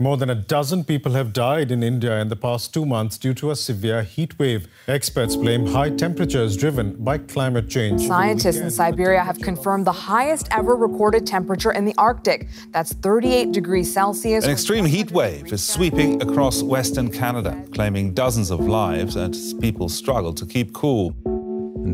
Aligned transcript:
More 0.00 0.16
than 0.16 0.30
a 0.30 0.34
dozen 0.34 0.84
people 0.84 1.12
have 1.12 1.34
died 1.34 1.70
in 1.70 1.82
India 1.82 2.22
in 2.22 2.28
the 2.28 2.36
past 2.36 2.72
two 2.72 2.86
months 2.86 3.18
due 3.18 3.34
to 3.34 3.50
a 3.50 3.54
severe 3.54 4.02
heat 4.02 4.38
wave. 4.38 4.66
Experts 4.88 5.36
blame 5.36 5.66
high 5.66 5.90
temperatures 5.90 6.56
driven 6.56 6.96
by 7.04 7.18
climate 7.18 7.68
change. 7.68 8.06
Scientists 8.06 8.56
in 8.56 8.70
Siberia 8.70 9.22
have 9.22 9.38
confirmed 9.42 9.86
the 9.86 9.92
highest 9.92 10.48
ever 10.52 10.74
recorded 10.74 11.26
temperature 11.26 11.72
in 11.72 11.84
the 11.84 11.94
Arctic. 11.98 12.48
That's 12.72 12.94
38 12.94 13.52
degrees 13.52 13.92
Celsius. 13.92 14.44
An 14.46 14.50
extreme 14.50 14.86
heat 14.86 15.10
wave 15.10 15.52
is 15.52 15.62
sweeping 15.62 16.22
across 16.22 16.62
Western 16.62 17.10
Canada, 17.10 17.62
claiming 17.70 18.14
dozens 18.14 18.50
of 18.50 18.60
lives 18.60 19.16
as 19.16 19.52
people 19.60 19.90
struggle 19.90 20.32
to 20.32 20.46
keep 20.46 20.72
cool. 20.72 21.12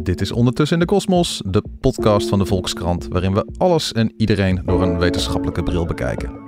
Dit 0.02 0.20
is 0.20 0.32
Ondertussen 0.32 0.76
in 0.76 0.86
de 0.86 0.92
Kosmos, 0.92 1.42
de 1.46 1.62
podcast 1.80 2.28
van 2.28 2.38
de 2.38 2.46
Volkskrant, 2.46 3.08
waarin 3.08 3.34
we 3.34 3.46
alles 3.58 3.92
en 3.92 4.12
iedereen 4.16 4.62
door 4.64 4.82
een 4.82 4.98
wetenschappelijke 4.98 5.62
bril 5.62 5.86
bekijken. 5.86 6.45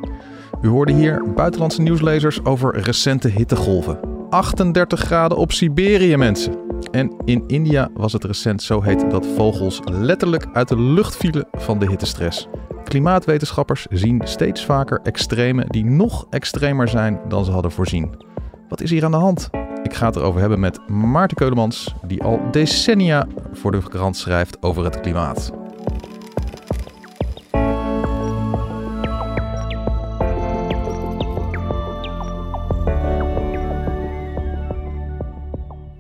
U 0.63 0.69
hoorde 0.69 0.93
hier 0.93 1.33
buitenlandse 1.35 1.83
nieuwslezers 1.83 2.45
over 2.45 2.81
recente 2.81 3.29
hittegolven. 3.29 4.01
38 4.31 5.01
graden 5.01 5.39
op 5.39 5.53
Siberië, 5.53 6.17
mensen. 6.17 6.55
En 6.91 7.17
in 7.25 7.45
India 7.47 7.91
was 7.95 8.13
het 8.13 8.25
recent 8.25 8.63
zo 8.63 8.83
heet 8.83 9.11
dat 9.11 9.27
vogels 9.27 9.81
letterlijk 9.85 10.47
uit 10.53 10.69
de 10.69 10.81
lucht 10.81 11.17
vielen 11.17 11.47
van 11.53 11.79
de 11.79 11.87
hittestress. 11.87 12.49
Klimaatwetenschappers 12.85 13.87
zien 13.91 14.21
steeds 14.25 14.65
vaker 14.65 15.01
extremen 15.03 15.69
die 15.69 15.85
nog 15.85 16.27
extremer 16.31 16.89
zijn 16.89 17.21
dan 17.29 17.45
ze 17.45 17.51
hadden 17.51 17.73
voorzien. 17.73 18.15
Wat 18.69 18.81
is 18.81 18.91
hier 18.91 19.05
aan 19.05 19.11
de 19.11 19.17
hand? 19.17 19.51
Ik 19.83 19.95
ga 19.95 20.07
het 20.07 20.17
erover 20.17 20.41
hebben 20.41 20.61
met 20.61 20.89
Maarten 20.89 21.37
Keulemans, 21.37 21.95
die 22.07 22.23
al 22.23 22.41
decennia 22.51 23.27
voor 23.53 23.73
de 23.73 23.89
krant 23.89 24.17
schrijft 24.17 24.63
over 24.63 24.85
het 24.85 25.01
klimaat. 25.01 25.58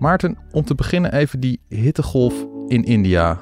Maarten, 0.09 0.39
om 0.51 0.65
te 0.65 0.75
beginnen 0.75 1.13
even 1.13 1.41
die 1.41 1.61
hittegolf 1.69 2.47
in 2.67 2.85
India. 2.85 3.41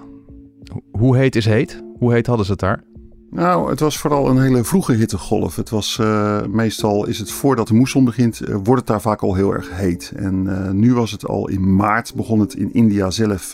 Hoe 0.90 1.16
heet 1.16 1.36
is 1.36 1.44
heet? 1.44 1.82
Hoe 1.98 2.12
heet 2.12 2.26
hadden 2.26 2.46
ze 2.46 2.52
het 2.52 2.60
daar? 2.60 2.84
Nou, 3.30 3.70
het 3.70 3.80
was 3.80 3.98
vooral 3.98 4.28
een 4.28 4.40
hele 4.40 4.64
vroege 4.64 4.92
hittegolf. 4.92 5.56
Het 5.56 5.70
was 5.70 5.98
uh, 6.00 6.42
meestal 6.46 7.06
is 7.06 7.18
het 7.18 7.30
voordat 7.30 7.68
de 7.68 7.74
moesson 7.74 8.04
begint, 8.04 8.40
uh, 8.40 8.54
wordt 8.54 8.80
het 8.80 8.86
daar 8.86 9.00
vaak 9.00 9.22
al 9.22 9.34
heel 9.34 9.54
erg 9.54 9.76
heet. 9.76 10.12
En 10.16 10.44
uh, 10.46 10.70
nu 10.70 10.94
was 10.94 11.10
het 11.10 11.26
al 11.26 11.48
in 11.48 11.76
maart 11.76 12.14
begon 12.14 12.40
het 12.40 12.54
in 12.54 12.74
India 12.74 13.10
zelf 13.10 13.52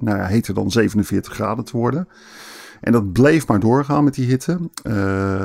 nou 0.00 0.18
ja, 0.18 0.24
heter 0.24 0.54
dan 0.54 0.70
47 0.70 1.32
graden 1.32 1.64
te 1.64 1.76
worden. 1.76 2.08
En 2.80 2.92
dat 2.92 3.12
bleef 3.12 3.46
maar 3.46 3.60
doorgaan 3.60 4.04
met 4.04 4.14
die 4.14 4.26
hitte. 4.26 4.58
Uh, 4.82 4.94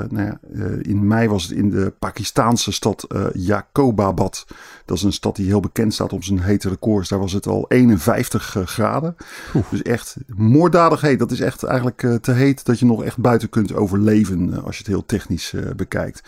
nou 0.09 0.21
ja, 0.21 0.39
uh, 0.53 0.65
in 0.81 1.07
mei 1.07 1.27
was 1.27 1.43
het 1.43 1.51
in 1.51 1.69
de 1.69 1.93
Pakistaanse 1.99 2.71
stad 2.71 3.05
uh, 3.15 3.25
Jacobabad. 3.33 4.45
Dat 4.85 4.97
is 4.97 5.03
een 5.03 5.13
stad 5.13 5.35
die 5.35 5.45
heel 5.45 5.59
bekend 5.59 5.93
staat 5.93 6.13
om 6.13 6.23
zijn 6.23 6.39
hete 6.39 6.69
records. 6.69 7.09
Daar 7.09 7.19
was 7.19 7.33
het 7.33 7.47
al 7.47 7.65
51 7.67 8.57
graden. 8.65 9.15
Oef. 9.55 9.69
Dus 9.69 9.81
echt 9.81 10.15
moorddadig 10.35 11.01
heet. 11.01 11.19
Dat 11.19 11.31
is 11.31 11.39
echt 11.39 11.63
eigenlijk 11.63 12.07
te 12.21 12.31
heet 12.31 12.65
dat 12.65 12.79
je 12.79 12.85
nog 12.85 13.03
echt 13.03 13.17
buiten 13.17 13.49
kunt 13.49 13.73
overleven 13.73 14.63
als 14.63 14.75
je 14.75 14.83
het 14.83 14.91
heel 14.91 15.05
technisch 15.05 15.53
bekijkt. 15.75 16.23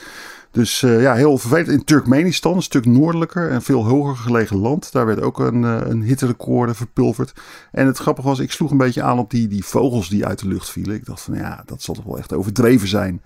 Dus 0.57 0.81
uh, 0.81 1.01
ja, 1.01 1.13
heel 1.13 1.37
vervelend. 1.37 1.67
In 1.67 1.83
Turkmenistan, 1.83 2.55
een 2.55 2.61
stuk 2.61 2.85
noordelijker 2.85 3.49
en 3.49 3.61
veel 3.61 3.85
hoger 3.85 4.15
gelegen 4.15 4.57
land. 4.57 4.91
Daar 4.91 5.05
werd 5.05 5.21
ook 5.21 5.39
een, 5.39 5.61
uh, 5.61 5.79
een 5.83 6.01
hitterecord 6.01 6.77
verpulverd. 6.77 7.33
En 7.71 7.85
het 7.85 7.97
grappige 7.97 8.27
was, 8.27 8.39
ik 8.39 8.51
sloeg 8.51 8.71
een 8.71 8.77
beetje 8.77 9.03
aan 9.03 9.19
op 9.19 9.29
die, 9.29 9.47
die 9.47 9.65
vogels 9.65 10.09
die 10.09 10.25
uit 10.25 10.39
de 10.39 10.47
lucht 10.47 10.69
vielen. 10.69 10.95
Ik 10.95 11.05
dacht 11.05 11.21
van 11.21 11.35
ja, 11.35 11.63
dat 11.65 11.81
zal 11.81 11.95
toch 11.95 12.03
wel 12.03 12.17
echt 12.17 12.33
overdreven 12.33 12.87
zijn. 12.87 13.21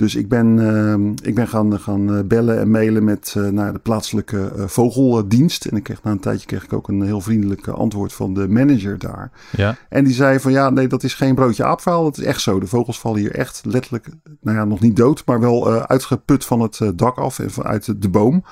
Dus 0.00 0.14
ik 0.14 0.28
ben, 0.28 0.56
uh, 0.58 1.12
ik 1.22 1.34
ben 1.34 1.48
gaan, 1.48 1.80
gaan 1.80 2.26
bellen 2.26 2.58
en 2.58 2.70
mailen 2.70 3.04
met 3.04 3.34
uh, 3.36 3.48
naar 3.48 3.72
de 3.72 3.78
plaatselijke 3.78 4.52
uh, 4.56 4.66
vogeldienst. 4.66 5.64
En 5.64 5.76
ik 5.76 5.82
kreeg, 5.82 6.02
na 6.02 6.10
een 6.10 6.20
tijdje 6.20 6.46
kreeg 6.46 6.64
ik 6.64 6.72
ook 6.72 6.88
een 6.88 7.02
heel 7.02 7.20
vriendelijk 7.20 7.68
antwoord 7.68 8.12
van 8.12 8.34
de 8.34 8.48
manager 8.48 8.98
daar. 8.98 9.30
Ja. 9.56 9.76
En 9.88 10.04
die 10.04 10.14
zei 10.14 10.40
van 10.40 10.52
ja, 10.52 10.70
nee, 10.70 10.86
dat 10.86 11.02
is 11.02 11.14
geen 11.14 11.34
broodje 11.34 11.64
aapverhaal. 11.64 12.02
Dat 12.02 12.18
is 12.18 12.24
echt 12.24 12.40
zo. 12.40 12.60
De 12.60 12.66
vogels 12.66 13.00
vallen 13.00 13.20
hier 13.20 13.34
echt 13.34 13.62
letterlijk, 13.64 14.08
nou 14.40 14.56
ja, 14.56 14.64
nog 14.64 14.80
niet 14.80 14.96
dood, 14.96 15.22
maar 15.26 15.40
wel 15.40 15.80
uitgeput 15.86 16.44
van 16.44 16.60
het 16.60 16.80
dak 16.94 17.16
af 17.16 17.38
en 17.38 17.50
vanuit 17.50 18.02
de 18.02 18.08
boom. 18.08 18.44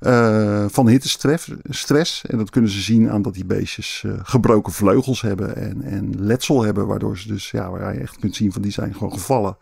Uh, 0.00 0.64
van 0.68 0.88
hittestress. 0.88 1.52
Stress. 1.68 2.24
En 2.26 2.38
dat 2.38 2.50
kunnen 2.50 2.70
ze 2.70 2.80
zien 2.80 3.10
aan 3.10 3.22
dat 3.22 3.34
die 3.34 3.44
beestjes 3.44 4.02
uh, 4.06 4.12
gebroken 4.22 4.72
vleugels 4.72 5.20
hebben 5.20 5.56
en, 5.56 5.82
en 5.82 6.14
letsel 6.18 6.62
hebben. 6.62 6.86
Waardoor 6.86 7.18
ze 7.18 7.28
dus, 7.28 7.50
ja, 7.50 7.70
waar 7.70 7.94
je 7.94 8.00
echt 8.00 8.18
kunt 8.18 8.36
zien 8.36 8.52
van 8.52 8.62
die 8.62 8.72
zijn 8.72 8.94
gewoon 8.94 9.12
gevallen. 9.12 9.56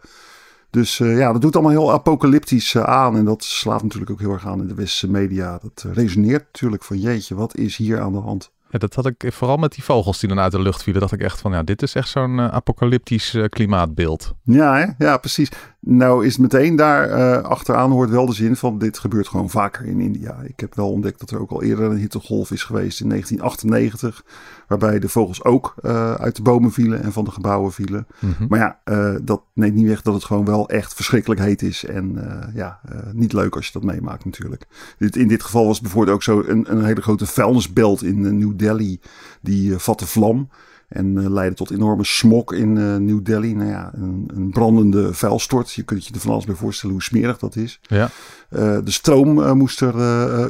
Dus 0.71 0.99
uh, 0.99 1.19
ja, 1.19 1.33
dat 1.33 1.41
doet 1.41 1.55
allemaal 1.55 1.73
heel 1.73 1.93
apocalyptisch 1.93 2.75
uh, 2.75 2.83
aan. 2.83 3.17
En 3.17 3.25
dat 3.25 3.45
slaat 3.45 3.83
natuurlijk 3.83 4.11
ook 4.11 4.21
heel 4.21 4.33
erg 4.33 4.47
aan 4.47 4.61
in 4.61 4.67
de 4.67 4.75
westerse 4.75 5.11
media. 5.11 5.59
Dat 5.63 5.85
uh, 5.87 5.93
resoneert 5.93 6.45
natuurlijk 6.45 6.85
van 6.85 6.99
jeetje, 6.99 7.35
wat 7.35 7.57
is 7.57 7.77
hier 7.77 8.01
aan 8.01 8.13
de 8.13 8.19
hand? 8.19 8.55
Ja, 8.71 8.79
dat 8.79 8.95
had 8.95 9.07
ik 9.07 9.25
vooral 9.33 9.57
met 9.57 9.73
die 9.73 9.85
vogels 9.85 10.21
die 10.21 10.29
dan 10.29 10.41
uit 10.41 10.53
de 10.53 10.61
lucht 10.61 10.83
vielen. 10.83 11.01
dacht 11.01 11.13
ik 11.13 11.23
echt 11.23 11.41
van, 11.41 11.53
ja, 11.53 11.63
dit 11.63 11.83
is 11.83 11.95
echt 11.95 12.09
zo'n 12.09 12.41
apocalyptisch 12.41 13.39
klimaatbeeld. 13.49 14.35
Ja, 14.43 14.77
hè? 14.77 15.05
ja, 15.05 15.17
precies. 15.17 15.51
Nou 15.89 16.27
is 16.27 16.37
meteen 16.37 16.77
daar 16.77 17.09
uh, 17.09 17.43
achteraan 17.43 17.91
hoort 17.91 18.11
wel 18.11 18.27
de 18.27 18.33
zin 18.33 18.57
van 18.57 18.79
dit 18.79 18.99
gebeurt 18.99 19.29
gewoon 19.29 19.51
vaker 19.51 19.87
in 19.87 20.01
India. 20.01 20.41
Ik 20.43 20.61
heb 20.61 20.75
wel 20.75 20.91
ontdekt 20.91 21.21
dat 21.21 21.31
er 21.31 21.41
ook 21.41 21.51
al 21.51 21.63
eerder 21.63 21.91
een 21.91 21.97
hittegolf 21.97 22.51
is 22.51 22.63
geweest 22.63 23.01
in 23.01 23.09
1998. 23.09 24.25
Waarbij 24.69 24.99
de 24.99 25.09
vogels 25.09 25.45
ook 25.45 25.75
uit 26.19 26.37
de 26.37 26.43
bomen 26.43 26.73
vielen 26.73 27.03
en 27.03 27.13
van 27.13 27.25
de 27.25 27.31
gebouwen 27.31 27.73
vielen. 27.73 28.07
Mm 28.19 28.35
-hmm. 28.39 28.47
Maar 28.49 28.59
ja, 28.59 28.79
dat 29.23 29.43
neemt 29.55 29.75
niet 29.75 29.87
weg 29.87 30.03
dat 30.03 30.15
het 30.15 30.25
gewoon 30.25 30.45
wel 30.45 30.69
echt 30.69 30.95
verschrikkelijk 30.95 31.41
heet 31.41 31.63
is. 31.63 31.85
En 31.85 32.19
ja, 32.55 32.81
niet 33.13 33.33
leuk 33.33 33.57
als 33.57 33.67
je 33.67 33.73
dat 33.73 33.83
meemaakt 33.83 34.25
natuurlijk. 34.25 34.67
Dit, 34.99 35.17
in 35.17 35.29
dit 35.29 35.43
geval 35.43 35.67
was 35.67 35.81
bijvoorbeeld 35.81 36.15
ook 36.15 36.23
zo 36.23 36.43
een, 36.47 36.73
een 36.73 36.85
hele 36.85 37.03
grote 37.03 37.27
vuilnisbelt 37.27 38.03
in 38.03 38.39
New 38.39 38.53
Delhi. 38.57 39.01
Die 39.43 39.77
vatte 39.79 40.07
vlam. 40.07 40.49
En 40.89 41.17
uh, 41.17 41.31
leidde 41.31 41.57
tot 41.57 41.71
enorme 41.71 42.05
smok 42.05 42.53
in 42.53 42.77
uh, 42.77 42.97
New 42.97 43.25
Delhi. 43.25 43.55
Nou 43.55 43.71
ja, 43.71 43.91
een, 43.95 44.31
een, 44.35 44.51
brandende 44.51 45.15
vuilstort. 45.15 45.73
Je 45.73 45.83
kunt 45.83 46.07
je 46.07 46.15
er 46.15 46.21
van 46.21 46.31
alles 46.31 46.45
bij 46.45 46.55
voorstellen 46.55 46.95
hoe 46.95 47.05
smerig 47.05 47.39
dat 47.39 47.57
is. 47.57 47.81
Ja. 47.83 48.11
Uh, 48.51 48.79
de 48.85 48.91
stroom 48.91 49.57
moest 49.57 49.81
er 49.81 49.95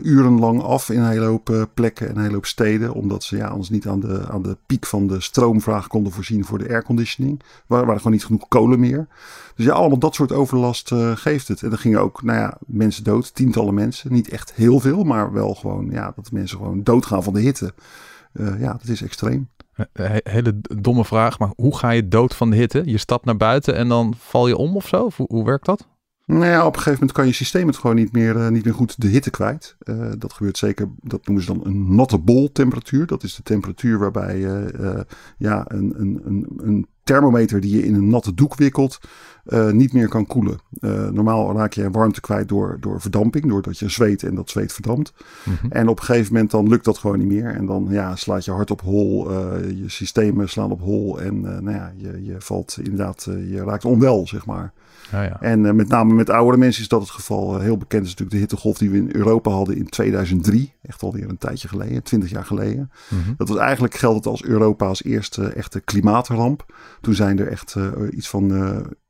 urenlang 0.02 0.62
af 0.62 0.90
in 0.90 1.00
een 1.00 1.08
hele 1.08 1.24
hoop 1.24 1.68
plekken 1.74 2.08
en 2.08 2.16
een 2.16 2.22
hele 2.22 2.34
hoop 2.34 2.46
steden. 2.46 2.92
Omdat 2.92 3.24
ze 3.24 3.36
ja, 3.36 3.48
anders 3.48 3.70
niet 3.70 3.86
aan 3.86 4.00
de, 4.00 4.28
aan 4.28 4.42
de 4.42 4.56
piek 4.66 4.86
van 4.86 5.06
de 5.06 5.20
stroomvraag 5.20 5.86
konden 5.86 6.12
voorzien 6.12 6.44
voor 6.44 6.58
de 6.58 6.68
airconditioning. 6.68 7.40
Waar, 7.66 7.88
er 7.88 7.96
gewoon 7.96 8.12
niet 8.12 8.24
genoeg 8.24 8.48
kolen 8.48 8.80
meer. 8.80 9.06
Dus 9.54 9.64
ja, 9.64 9.72
allemaal 9.72 9.98
dat 9.98 10.14
soort 10.14 10.32
overlast 10.32 10.92
geeft 11.14 11.48
het. 11.48 11.62
En 11.62 11.72
er 11.72 11.78
gingen 11.78 12.00
ook 12.00 12.22
nou 12.22 12.38
ja, 12.38 12.58
mensen 12.66 13.04
dood. 13.04 13.34
Tientallen 13.34 13.74
mensen. 13.74 14.12
Niet 14.12 14.28
echt 14.28 14.52
heel 14.52 14.80
veel, 14.80 15.04
maar 15.04 15.32
wel 15.32 15.54
gewoon 15.54 15.90
ja, 15.90 16.12
dat 16.16 16.32
mensen 16.32 16.58
gewoon 16.58 16.82
doodgaan 16.82 17.22
van 17.22 17.32
de 17.32 17.40
hitte. 17.40 17.74
ja, 18.58 18.72
dat 18.72 18.88
is 18.88 19.02
extreem. 19.02 19.48
He 19.92 20.20
hele 20.22 20.60
domme 20.60 21.04
vraag, 21.04 21.38
maar 21.38 21.52
hoe 21.56 21.76
ga 21.76 21.90
je 21.90 22.08
dood 22.08 22.34
van 22.34 22.50
de 22.50 22.56
hitte? 22.56 22.82
Je 22.84 22.98
stapt 22.98 23.24
naar 23.24 23.36
buiten 23.36 23.74
en 23.74 23.88
dan 23.88 24.14
val 24.18 24.48
je 24.48 24.56
om 24.56 24.76
of 24.76 24.88
zo? 24.88 25.10
Hoe, 25.16 25.26
hoe 25.28 25.44
werkt 25.44 25.66
dat? 25.66 25.88
Nou 26.26 26.44
ja, 26.44 26.60
op 26.60 26.66
een 26.66 26.82
gegeven 26.82 26.92
moment 26.92 27.12
kan 27.12 27.26
je 27.26 27.32
systeem 27.32 27.66
het 27.66 27.76
gewoon 27.76 27.96
niet 27.96 28.12
meer, 28.12 28.36
uh, 28.36 28.48
niet 28.48 28.64
meer 28.64 28.74
goed 28.74 29.00
de 29.00 29.08
hitte 29.08 29.30
kwijt. 29.30 29.76
Uh, 29.84 30.12
dat 30.18 30.32
gebeurt 30.32 30.58
zeker, 30.58 30.88
dat 31.02 31.26
noemen 31.26 31.44
ze 31.44 31.52
dan 31.52 31.66
een 31.66 31.94
natte 31.94 32.18
bol 32.18 32.52
temperatuur. 32.52 33.06
Dat 33.06 33.22
is 33.22 33.34
de 33.34 33.42
temperatuur 33.42 33.98
waarbij 33.98 34.38
uh, 34.38 35.00
ja, 35.38 35.64
een, 35.68 35.94
een, 35.96 36.20
een, 36.24 36.46
een 36.56 36.86
thermometer 37.02 37.60
die 37.60 37.76
je 37.76 37.84
in 37.84 37.94
een 37.94 38.08
natte 38.08 38.34
doek 38.34 38.54
wikkelt, 38.54 38.98
uh, 39.48 39.70
niet 39.70 39.92
meer 39.92 40.08
kan 40.08 40.26
koelen. 40.26 40.58
Uh, 40.80 41.08
normaal 41.08 41.56
raak 41.56 41.72
je 41.72 41.90
warmte 41.90 42.20
kwijt 42.20 42.48
door, 42.48 42.76
door 42.80 43.00
verdamping, 43.00 43.48
doordat 43.48 43.78
je 43.78 43.88
zweet 43.88 44.22
en 44.22 44.34
dat 44.34 44.50
zweet 44.50 44.72
verdampt. 44.72 45.12
Mm 45.44 45.56
-hmm. 45.60 45.70
En 45.70 45.88
op 45.88 45.98
een 45.98 46.04
gegeven 46.04 46.32
moment 46.32 46.50
dan 46.50 46.68
lukt 46.68 46.84
dat 46.84 46.98
gewoon 46.98 47.18
niet 47.18 47.28
meer. 47.28 47.54
En 47.54 47.66
dan 47.66 47.86
ja, 47.90 48.16
slaat 48.16 48.44
je 48.44 48.50
hart 48.50 48.70
op 48.70 48.80
hol, 48.80 49.30
uh, 49.30 49.70
je 49.70 49.88
systemen 49.88 50.48
slaan 50.48 50.70
op 50.70 50.80
hol 50.80 51.20
en 51.20 51.40
nou 51.40 51.70
ja, 51.70 51.92
je, 51.96 52.24
je 52.24 52.36
valt 52.38 52.78
inderdaad, 52.82 53.24
je 53.24 53.62
raakt 53.64 53.84
onwel, 53.84 54.26
zeg 54.26 54.46
maar. 54.46 54.72
Ja, 55.10 55.22
ja. 55.22 55.40
En 55.40 55.76
met 55.76 55.88
name 55.88 56.14
met 56.14 56.30
oudere 56.30 56.56
mensen 56.56 56.82
is 56.82 56.88
dat 56.88 57.00
het 57.00 57.10
geval. 57.10 57.58
heel 57.58 57.76
bekend 57.76 58.02
is 58.02 58.08
natuurlijk 58.08 58.36
de 58.36 58.42
hittegolf 58.42 58.78
die 58.78 58.90
we 58.90 58.96
in 58.96 59.08
Europa 59.12 59.50
hadden 59.50 59.76
in 59.76 59.88
2003. 59.88 60.72
Echt 60.82 61.02
alweer 61.02 61.28
een 61.28 61.38
tijdje 61.38 61.68
geleden, 61.68 62.02
20 62.02 62.30
jaar 62.30 62.44
geleden. 62.44 62.90
Mhm. 63.08 63.20
Mm 63.20 63.24
-hmm. 63.24 63.34
Dat 63.36 63.48
was 63.48 63.58
eigenlijk 63.58 63.94
geldt 63.94 64.16
het 64.16 64.26
als 64.26 64.44
Europa 64.44 64.86
als 64.86 65.04
eerste 65.04 65.48
echte 65.48 65.80
klimaatramp. 65.80 66.74
Toen 67.00 67.14
zijn 67.14 67.38
er 67.38 67.48
echt 67.48 67.76
iets 68.10 68.28
van 68.28 68.52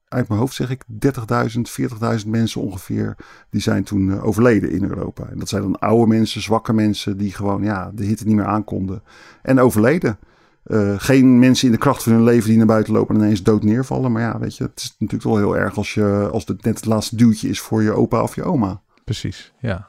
uit 0.08 0.29
mijn 0.29 0.41
hoofd 0.41 0.55
zeg 0.55 0.70
ik 0.70 0.82
30.000, 0.93 2.20
40.000 2.23 2.26
mensen 2.26 2.61
ongeveer. 2.61 3.17
Die 3.50 3.61
zijn 3.61 3.85
toen 3.85 4.08
uh, 4.08 4.25
overleden 4.25 4.70
in 4.70 4.85
Europa. 4.85 5.29
En 5.29 5.38
dat 5.38 5.49
zijn 5.49 5.62
dan 5.62 5.79
oude 5.79 6.06
mensen, 6.06 6.43
zwakke 6.43 6.73
mensen 6.73 7.17
die 7.17 7.32
gewoon 7.32 7.62
ja, 7.62 7.91
de 7.94 8.05
hitte 8.05 8.26
niet 8.26 8.37
meer 8.37 8.47
aankonden. 8.47 9.03
En 9.43 9.61
overleden. 9.61 10.19
Uh, 10.67 10.94
geen 10.97 11.38
mensen 11.38 11.67
in 11.67 11.73
de 11.73 11.79
kracht 11.79 12.03
van 12.03 12.12
hun 12.12 12.25
leven 12.25 12.49
die 12.49 12.58
naar 12.58 12.67
buiten 12.67 12.93
lopen 12.93 13.14
en 13.14 13.20
ineens 13.20 13.43
dood 13.43 13.62
neervallen. 13.62 14.12
Maar 14.12 14.23
ja, 14.23 14.38
weet 14.38 14.56
je, 14.56 14.64
het 14.64 14.81
is 14.81 14.97
natuurlijk 14.99 15.31
wel 15.31 15.37
heel 15.37 15.56
erg 15.56 15.76
als, 15.76 15.94
je, 15.94 16.29
als 16.32 16.44
het 16.47 16.64
net 16.64 16.76
het 16.76 16.85
laatste 16.85 17.17
duwtje 17.17 17.49
is 17.49 17.61
voor 17.61 17.82
je 17.82 17.93
opa 17.93 18.23
of 18.23 18.35
je 18.35 18.44
oma. 18.44 18.81
Precies, 19.05 19.52
ja. 19.61 19.88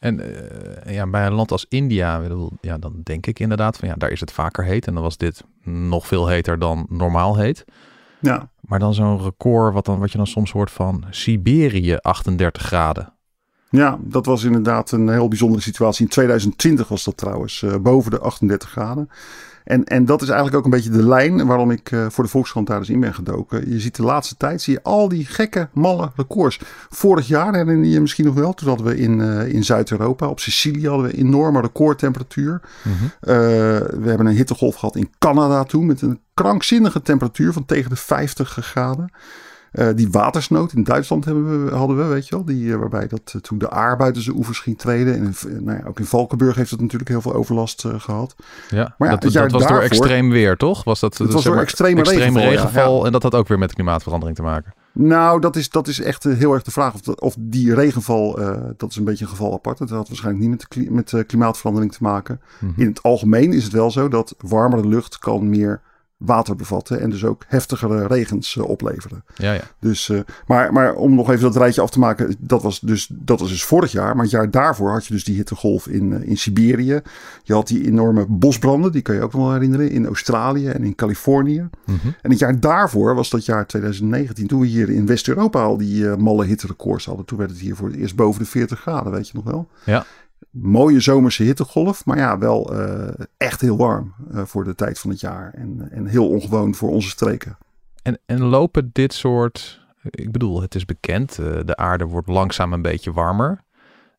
En 0.00 0.20
uh, 0.20 0.94
ja, 0.94 1.06
bij 1.06 1.26
een 1.26 1.32
land 1.32 1.50
als 1.50 1.66
India, 1.68 2.22
ja, 2.60 2.78
dan 2.78 3.00
denk 3.02 3.26
ik 3.26 3.38
inderdaad 3.38 3.76
van 3.76 3.88
ja, 3.88 3.94
daar 3.94 4.10
is 4.10 4.20
het 4.20 4.32
vaker 4.32 4.64
heet. 4.64 4.86
En 4.86 4.94
dan 4.94 5.02
was 5.02 5.16
dit 5.16 5.44
nog 5.64 6.06
veel 6.06 6.26
heter 6.26 6.58
dan 6.58 6.86
normaal 6.88 7.36
heet. 7.36 7.64
Ja. 8.20 8.50
Maar 8.60 8.78
dan 8.78 8.94
zo'n 8.94 9.22
record, 9.22 9.74
wat, 9.74 9.84
dan, 9.84 9.98
wat 9.98 10.12
je 10.12 10.16
dan 10.16 10.26
soms 10.26 10.52
hoort 10.52 10.70
van 10.70 11.04
Siberië 11.10 11.96
38 11.96 12.62
graden. 12.62 13.12
Ja, 13.70 13.98
dat 14.00 14.26
was 14.26 14.44
inderdaad 14.44 14.90
een 14.90 15.08
heel 15.08 15.28
bijzondere 15.28 15.62
situatie. 15.62 16.04
In 16.04 16.10
2020 16.10 16.88
was 16.88 17.04
dat 17.04 17.16
trouwens, 17.16 17.62
uh, 17.62 17.76
boven 17.76 18.10
de 18.10 18.18
38 18.18 18.70
graden. 18.70 19.08
En, 19.64 19.84
en 19.84 20.04
dat 20.04 20.22
is 20.22 20.28
eigenlijk 20.28 20.58
ook 20.58 20.64
een 20.64 20.70
beetje 20.70 20.90
de 20.90 21.06
lijn 21.06 21.46
waarom 21.46 21.70
ik 21.70 21.90
uh, 21.90 22.06
voor 22.08 22.24
de 22.24 22.30
Volkskrant 22.30 22.66
daar 22.66 22.78
dus 22.78 22.90
in 22.90 23.00
ben 23.00 23.14
gedoken. 23.14 23.70
Je 23.70 23.80
ziet 23.80 23.96
de 23.96 24.02
laatste 24.02 24.36
tijd, 24.36 24.62
zie 24.62 24.74
je 24.74 24.82
al 24.82 25.08
die 25.08 25.26
gekke, 25.26 25.68
malle 25.72 26.10
records. 26.16 26.60
Vorig 26.88 27.28
jaar 27.28 27.54
herinner 27.54 27.84
je 27.84 27.90
je 27.90 28.00
misschien 28.00 28.24
nog 28.24 28.34
wel. 28.34 28.54
Toen 28.54 28.68
hadden 28.68 28.86
we 28.86 28.96
in, 28.96 29.18
uh, 29.18 29.48
in 29.48 29.64
Zuid-Europa, 29.64 30.28
op 30.28 30.40
Sicilië 30.40 30.88
hadden 30.88 31.06
we 31.06 31.16
enorme 31.16 31.60
recordtemperatuur. 31.60 32.60
Mm 32.82 32.92
-hmm. 32.92 33.04
uh, 33.04 33.10
we 33.78 34.08
hebben 34.08 34.26
een 34.26 34.36
hittegolf 34.36 34.74
gehad 34.74 34.96
in 34.96 35.10
Canada 35.18 35.64
toen 35.64 35.86
met 35.86 36.02
een 36.02 36.20
krankzinnige 36.34 37.02
temperatuur 37.02 37.52
van 37.52 37.64
tegen 37.64 37.90
de 37.90 37.96
50 37.96 38.58
graden. 38.60 39.12
Uh, 39.72 39.88
die 39.94 40.10
watersnood 40.10 40.72
in 40.72 40.84
Duitsland 40.84 41.24
hebben 41.24 41.64
we, 41.64 41.74
hadden 41.74 41.96
we, 41.96 42.04
weet 42.04 42.28
je 42.28 42.34
wel. 42.34 42.44
Die, 42.44 42.64
uh, 42.64 42.76
waarbij 42.76 43.06
dat 43.08 43.32
uh, 43.36 43.42
toen 43.42 43.58
de 43.58 43.70
aar 43.70 43.96
buiten 43.96 44.22
zijn 44.22 44.36
oevers 44.36 44.58
ging 44.58 44.78
treden. 44.78 45.14
En 45.14 45.34
nou 45.64 45.78
ja, 45.78 45.84
ook 45.86 45.98
in 45.98 46.04
Valkenburg 46.04 46.56
heeft 46.56 46.70
het 46.70 46.80
natuurlijk 46.80 47.10
heel 47.10 47.20
veel 47.20 47.34
overlast 47.34 47.84
gehad. 47.96 48.34
Ja, 48.68 48.94
maar 48.98 49.10
ja, 49.10 49.16
dat, 49.16 49.32
dat 49.32 49.50
was 49.50 49.66
door 49.66 49.80
extreem 49.80 50.30
weer, 50.30 50.56
toch? 50.56 50.84
Was 50.84 51.00
dat, 51.00 51.18
het 51.18 51.32
was 51.32 51.44
door 51.44 51.56
extreem 51.56 51.98
regenval. 51.98 52.42
regenval 52.42 52.98
ja. 52.98 53.06
En 53.06 53.12
dat 53.12 53.22
had 53.22 53.34
ook 53.34 53.48
weer 53.48 53.58
met 53.58 53.74
klimaatverandering 53.74 54.36
te 54.36 54.42
maken. 54.42 54.72
Nou, 54.92 55.40
dat 55.40 55.56
is, 55.56 55.70
dat 55.70 55.88
is 55.88 56.00
echt 56.00 56.24
heel 56.24 56.52
erg 56.52 56.62
de 56.62 56.70
vraag 56.70 56.94
of, 56.94 57.00
dat, 57.00 57.20
of 57.20 57.34
die 57.38 57.74
regenval, 57.74 58.38
dat 58.76 58.90
is 58.90 58.96
een 58.96 59.04
beetje 59.04 59.24
een 59.24 59.30
geval 59.30 59.52
apart. 59.52 59.78
Dat 59.78 59.90
had 59.90 60.08
waarschijnlijk 60.08 60.48
niet 60.48 60.58
met, 60.58 60.66
de, 60.70 60.90
met 60.90 61.26
klimaatverandering 61.26 61.92
te 61.92 62.02
maken. 62.02 62.40
Mhm. 62.40 62.72
-hmm. 62.72 62.82
In 62.82 62.88
het 62.88 63.02
algemeen 63.02 63.52
is 63.52 63.64
het 63.64 63.72
wel 63.72 63.90
zo 63.90 64.08
dat 64.08 64.34
warmere 64.38 64.86
lucht 64.86 65.18
kan 65.18 65.48
meer 65.48 65.80
water 66.20 66.56
bevatten 66.56 67.00
en 67.00 67.10
dus 67.10 67.24
ook 67.24 67.44
heftigere 67.48 68.06
regens 68.06 68.54
uh, 68.54 68.68
opleveren. 68.68 69.24
Ja, 69.34 69.52
ja. 69.52 69.60
Dus, 69.78 70.08
uh, 70.08 70.20
maar, 70.46 70.72
maar 70.72 70.94
om 70.94 71.14
nog 71.14 71.30
even 71.30 71.42
dat 71.42 71.56
rijtje 71.56 71.80
af 71.80 71.90
te 71.90 71.98
maken, 71.98 72.36
dat 72.38 72.62
was, 72.62 72.80
dus, 72.80 73.10
dat 73.12 73.40
was 73.40 73.48
dus 73.48 73.64
vorig 73.64 73.92
jaar. 73.92 74.14
Maar 74.14 74.22
het 74.22 74.32
jaar 74.32 74.50
daarvoor 74.50 74.90
had 74.90 75.06
je 75.06 75.12
dus 75.14 75.24
die 75.24 75.34
hittegolf 75.34 75.86
in, 75.86 76.10
uh, 76.10 76.28
in 76.28 76.36
Siberië. 76.36 77.00
Je 77.42 77.52
had 77.52 77.66
die 77.66 77.86
enorme 77.86 78.26
bosbranden, 78.28 78.92
die 78.92 79.02
kan 79.02 79.14
je 79.14 79.22
ook 79.22 79.32
nog 79.32 79.42
wel 79.42 79.52
herinneren, 79.52 79.90
in 79.90 80.06
Australië 80.06 80.68
en 80.68 80.84
in 80.84 80.94
Californië. 80.94 81.60
Mm 81.60 81.98
-hmm. 82.02 82.14
En 82.22 82.30
het 82.30 82.38
jaar 82.38 82.60
daarvoor 82.60 83.14
was 83.14 83.30
dat 83.30 83.44
jaar 83.44 83.66
2019, 83.66 84.46
toen 84.46 84.60
we 84.60 84.66
hier 84.66 84.90
in 84.90 85.06
West-Europa 85.06 85.62
al 85.62 85.76
die 85.76 86.06
malle 86.06 86.44
hitterecords 86.44 87.04
hadden. 87.04 87.24
Toen 87.24 87.38
werd 87.38 87.50
het 87.50 87.60
hier 87.60 87.76
voor 87.76 87.88
het 87.88 87.96
eerst 87.96 88.16
boven 88.16 88.42
de 88.42 88.48
40 88.48 88.80
graden, 88.80 89.12
weet 89.12 89.28
je 89.28 89.34
nog 89.34 89.44
wel? 89.44 89.68
Ja. 89.84 90.06
Mooie 90.50 91.00
zomerse 91.00 91.42
hittegolf, 91.42 92.04
maar 92.04 92.18
ja, 92.18 92.38
wel 92.38 92.74
uh, 92.74 93.08
echt 93.36 93.60
heel 93.60 93.76
warm 93.76 94.14
uh, 94.32 94.44
voor 94.44 94.64
de 94.64 94.74
tijd 94.74 94.98
van 94.98 95.10
het 95.10 95.20
jaar. 95.20 95.52
En, 95.54 95.88
en 95.90 96.06
heel 96.06 96.28
ongewoon 96.28 96.74
voor 96.74 96.90
onze 96.90 97.08
streken. 97.08 97.58
En, 98.02 98.18
en 98.26 98.42
lopen 98.42 98.90
dit 98.92 99.12
soort. 99.12 99.80
Ik 100.02 100.32
bedoel, 100.32 100.62
het 100.62 100.74
is 100.74 100.84
bekend, 100.84 101.38
uh, 101.38 101.58
de 101.64 101.76
aarde 101.76 102.04
wordt 102.04 102.28
langzaam 102.28 102.72
een 102.72 102.82
beetje 102.82 103.12
warmer. 103.12 103.64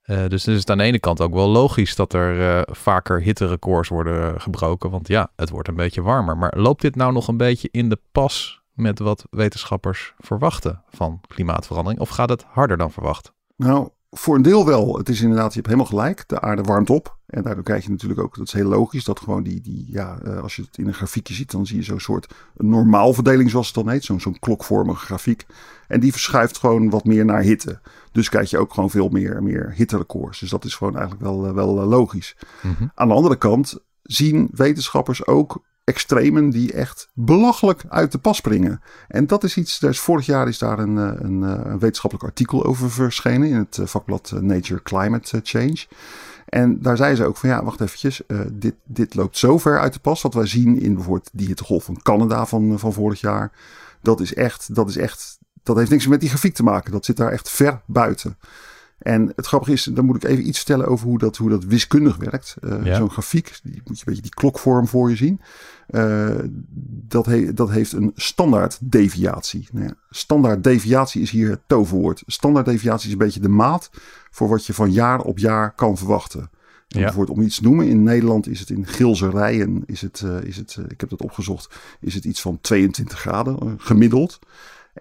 dus 0.04 0.44
dan 0.44 0.54
is 0.54 0.60
het 0.60 0.70
aan 0.70 0.78
de 0.78 0.84
ene 0.84 1.00
kant 1.00 1.22
ook 1.22 1.34
wel 1.34 1.50
logisch 1.50 1.96
dat 1.96 2.14
er 2.14 2.64
vaker 2.76 3.22
hitterecords 3.22 3.90
worden 3.90 4.42
gebroken. 4.42 4.90
Want 4.90 5.08
ja, 5.08 5.32
het 5.36 5.50
wordt 5.50 5.68
een 5.68 5.76
beetje 5.76 6.02
warmer. 6.02 6.38
Maar 6.38 6.54
loopt 6.58 6.82
dit 6.82 6.96
nou 6.96 7.14
nog 7.14 7.28
een 7.28 7.38
beetje 7.38 7.70
in 7.72 7.90
de 7.90 8.00
pas 8.12 8.62
met 8.74 9.00
wat 9.00 9.26
wetenschappers 9.30 10.14
verwachten 10.18 10.84
van 10.90 11.22
klimaatverandering? 11.28 12.02
Of 12.02 12.10
gaat 12.10 12.30
het 12.30 12.44
harder 12.44 12.78
dan 12.78 12.92
verwacht? 12.92 13.34
Nou, 13.56 13.90
voor 14.12 14.36
een 14.36 14.42
deel 14.42 14.66
wel. 14.66 14.98
Het 14.98 15.10
is 15.10 15.22
inderdaad, 15.22 15.48
je 15.48 15.60
hebt 15.60 15.66
helemaal 15.66 15.90
gelijk. 15.90 16.24
De 16.28 16.42
aarde 16.42 16.62
warmt 16.62 16.90
op. 16.90 17.18
En 17.25 17.44
daardoor 17.44 17.63
krijg 17.63 17.84
je 17.84 17.90
natuurlijk 17.90 18.19
ook, 18.19 18.38
dat 18.38 18.48
is 18.48 18.54
heel 18.54 18.68
logisch, 18.68 19.04
dat 19.04 19.19
gewoon 19.19 19.44
die, 19.44 19.62
die 19.62 19.86
ja, 19.90 20.19
uh, 20.25 20.42
als 20.42 20.56
je 20.56 20.62
het 20.62 20.78
in 20.78 20.88
een 20.88 20.94
grafiekje 20.94 21.34
ziet, 21.34 21.52
dan 21.52 21.66
zie 21.66 21.78
je 21.78 21.84
zo'n 21.84 22.00
soort 22.00 22.34
normaalverdeling 22.56 23.50
zoals 23.50 23.66
het 23.66 23.75
dan 23.75 23.90
heet. 23.90 24.04
Zo'n 24.04 24.19
zo'n 24.19 24.40
klokvormige 24.40 25.06
grafiek. 25.06 25.46
En 25.88 26.00
die 26.00 26.12
verschuift 26.12 26.58
gewoon 26.58 26.90
wat 26.90 27.06
meer 27.06 27.25
naar 27.25 27.42
hitte. 27.42 27.80
Dus 28.12 28.30
krijg 28.30 28.50
je 28.50 28.58
ook 28.58 28.74
gewoon 28.74 28.90
veel 28.90 29.10
meer, 29.10 29.44
meer 29.44 29.74
hitterecords. 29.75 30.40
Dus 30.40 30.50
dat 30.50 30.66
is 30.66 30.75
gewoon 30.75 30.94
eigenlijk 30.98 31.24
wel, 31.24 31.48
uh, 31.48 31.54
wel 31.54 31.81
uh, 31.81 31.88
logisch. 31.88 32.36
Mm 32.62 32.75
-hmm. 32.78 32.92
Aan 32.96 33.08
de 33.08 33.13
andere 33.13 33.38
kant 33.38 33.80
zien 34.04 34.50
wetenschappers 34.52 35.25
ook 35.25 35.63
extremen 35.92 36.50
die 36.50 36.74
echt 36.74 37.10
belachelijk 37.14 37.84
uit 37.90 38.12
de 38.12 38.18
pas 38.18 38.38
springen. 38.38 38.82
En 39.08 39.28
dat 39.28 39.44
is 39.44 39.58
iets, 39.58 39.80
vorig 40.00 40.26
jaar 40.26 40.48
is 40.48 40.58
daar 40.58 40.80
een, 40.80 40.96
een, 40.96 41.42
een 41.42 41.80
wetenschappelijk 41.80 42.30
artikel 42.30 42.66
over 42.66 42.92
verschenen 42.92 43.48
in 43.48 43.56
het 43.56 43.80
vakblad 43.84 44.34
Nature 44.40 44.82
Climate 44.82 45.40
Change. 45.44 45.86
En 46.46 46.82
daar 46.82 46.98
zei 46.98 47.16
ze 47.16 47.26
ook 47.26 47.38
van 47.38 47.50
ja, 47.50 47.64
wacht 47.64 47.82
eventjes, 47.82 48.22
dit, 48.52 48.76
dit 48.84 49.16
loopt 49.16 49.38
zo 49.38 49.58
ver 49.58 49.80
uit 49.80 49.94
de 49.94 50.00
pas. 50.00 50.22
Wat 50.22 50.34
wij 50.34 50.46
zien 50.46 50.80
in 50.80 50.94
bijvoorbeeld 50.94 51.30
die 51.34 51.48
hittegolf 51.48 51.84
van 51.84 52.02
Canada 52.02 52.46
van, 52.46 52.80
van 52.80 52.94
vorig 52.94 53.20
jaar. 53.20 53.52
Dat 54.02 54.20
is 54.20 54.34
echt, 54.34 54.76
dat 54.76 54.90
is 54.90 54.98
echt, 54.98 55.40
dat 55.64 55.78
heeft 55.78 55.90
niks 55.90 56.08
met 56.08 56.20
die 56.20 56.30
grafiek 56.30 56.54
te 56.54 56.64
maken. 56.64 56.92
Dat 56.92 57.06
zit 57.06 57.18
daar 57.18 57.32
echt 57.32 57.50
ver 57.50 57.82
buiten. 57.86 58.38
En 59.01 59.31
het 59.36 59.45
grappige 59.45 59.71
is, 59.71 59.83
dan 59.83 60.06
moet 60.06 60.15
ik 60.15 60.24
even 60.24 60.48
iets 60.48 60.57
vertellen 60.57 60.88
over 60.88 61.07
hoe 61.07 61.18
dat, 61.18 61.38
hoe 61.38 61.50
dat 61.50 61.63
wiskundig 61.63 62.18
werkt. 62.18 62.56
Uh, 62.62 62.86
Ja. 62.86 62.95
Zo'n 62.95 63.09
grafiek, 63.09 63.59
die 63.63 63.81
moet 63.86 64.00
je 64.00 64.03
een 64.06 64.13
beetje 64.13 64.21
die 64.21 64.33
klokvorm 64.33 64.88
voor 64.88 65.09
je 65.09 65.15
zien. 65.15 65.42
Uh, 65.89 66.36
dat, 67.07 67.25
he, 67.25 67.53
dat 67.53 67.69
heeft 67.69 67.92
een 67.92 68.12
standaard 68.15 68.77
deviatie. 68.81 69.68
Nou 69.71 69.86
ja, 69.86 69.94
standaard 70.09 70.63
deviatie 70.63 71.21
is 71.21 71.31
hier 71.31 71.50
het 71.50 71.62
toverwoord. 71.68 72.24
Standaard 72.25 72.65
deviatie 72.65 73.07
is 73.07 73.12
een 73.12 73.18
beetje 73.18 73.39
de 73.39 73.50
maat 73.50 73.89
voor 74.31 74.50
wat 74.50 74.65
je 74.65 74.74
van 74.74 74.92
jaar 74.92 75.21
op 75.21 75.38
jaar 75.38 75.75
kan 75.75 75.98
verwachten. 75.98 76.50
Ja. 76.88 77.00
Bijvoorbeeld 77.00 77.38
om 77.38 77.44
iets 77.44 77.56
te 77.56 77.63
noemen, 77.63 77.88
in 77.88 78.03
Nederland 78.03 78.48
is 78.48 78.59
het 78.59 78.69
in 78.69 78.88
Gilse 78.88 79.30
rijen, 79.30 79.83
is 79.86 80.01
het, 80.01 80.21
uh, 80.25 80.42
is 80.44 80.57
het 80.57 80.77
ik 80.88 81.00
heb 81.00 81.09
dat 81.09 81.21
opgezocht, 81.21 81.75
is 82.00 82.13
het 82.13 82.25
iets 82.25 82.42
van 82.42 82.57
22 82.62 83.19
graden 83.19 83.75
gemiddeld. 83.77 84.39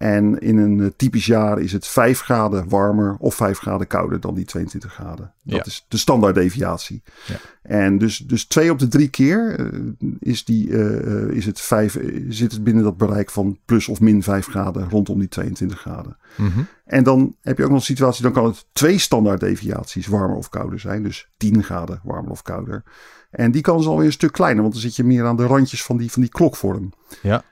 En 0.00 0.38
in 0.38 0.58
een 0.58 0.80
eh, 0.80 0.86
typisch 0.96 1.26
jaar 1.26 1.60
is 1.60 1.72
het 1.72 1.86
5 1.86 2.20
graden 2.20 2.68
warmer 2.68 3.16
of 3.18 3.34
5 3.34 3.58
graden 3.58 3.86
kouder 3.86 4.20
dan 4.20 4.34
die 4.34 4.44
22 4.44 4.92
graden. 4.92 5.32
Dat 5.42 5.56
Ja. 5.56 5.64
is 5.64 5.84
de 5.88 5.96
standaard 5.96 6.34
deviatie. 6.34 7.02
Ja. 7.26 7.34
En 7.62 7.98
dus, 7.98 8.18
dus 8.18 8.44
twee 8.44 8.70
op 8.70 8.78
de 8.78 8.88
drie 8.88 9.08
keer 9.08 9.58
eh, 9.58 9.66
is, 10.18 10.44
die, 10.44 10.76
eh, 10.78 11.36
is 11.36 11.46
het 11.46 11.60
vijf, 11.60 11.98
zit 12.28 12.52
het 12.52 12.64
binnen 12.64 12.84
dat 12.84 12.96
bereik 12.96 13.30
van 13.30 13.58
plus 13.64 13.88
of 13.88 14.00
min 14.00 14.22
5 14.22 14.46
graden 14.46 14.88
rondom 14.90 15.18
die 15.18 15.28
22 15.28 15.80
graden. 15.80 16.16
Mhm. 16.36 16.60
En 16.84 17.04
dan 17.04 17.36
heb 17.40 17.56
je 17.58 17.64
ook 17.64 17.70
nog 17.70 17.78
een 17.78 17.84
situatie, 17.84 18.22
dan 18.22 18.32
kan 18.32 18.44
het 18.44 18.66
twee 18.72 18.98
standaard 18.98 19.40
deviaties 19.40 20.06
warmer 20.06 20.36
of 20.36 20.48
kouder 20.48 20.80
zijn. 20.80 21.02
Dus 21.02 21.28
10 21.36 21.62
graden 21.62 22.00
warmer 22.04 22.30
of 22.30 22.42
kouder. 22.42 22.82
En 23.30 23.50
die 23.50 23.62
kans 23.62 23.80
is 23.82 23.88
alweer 23.88 24.06
een 24.06 24.12
stuk 24.12 24.32
kleiner, 24.32 24.62
want 24.62 24.74
dan 24.74 24.82
zit 24.82 24.96
je 24.96 25.04
meer 25.04 25.24
aan 25.24 25.36
de 25.36 25.46
randjes 25.46 25.82
van 25.84 25.96
die, 25.96 26.10
van 26.12 26.22
die 26.22 26.30
klokvorm. 26.30 26.92
Ja. 27.22 27.42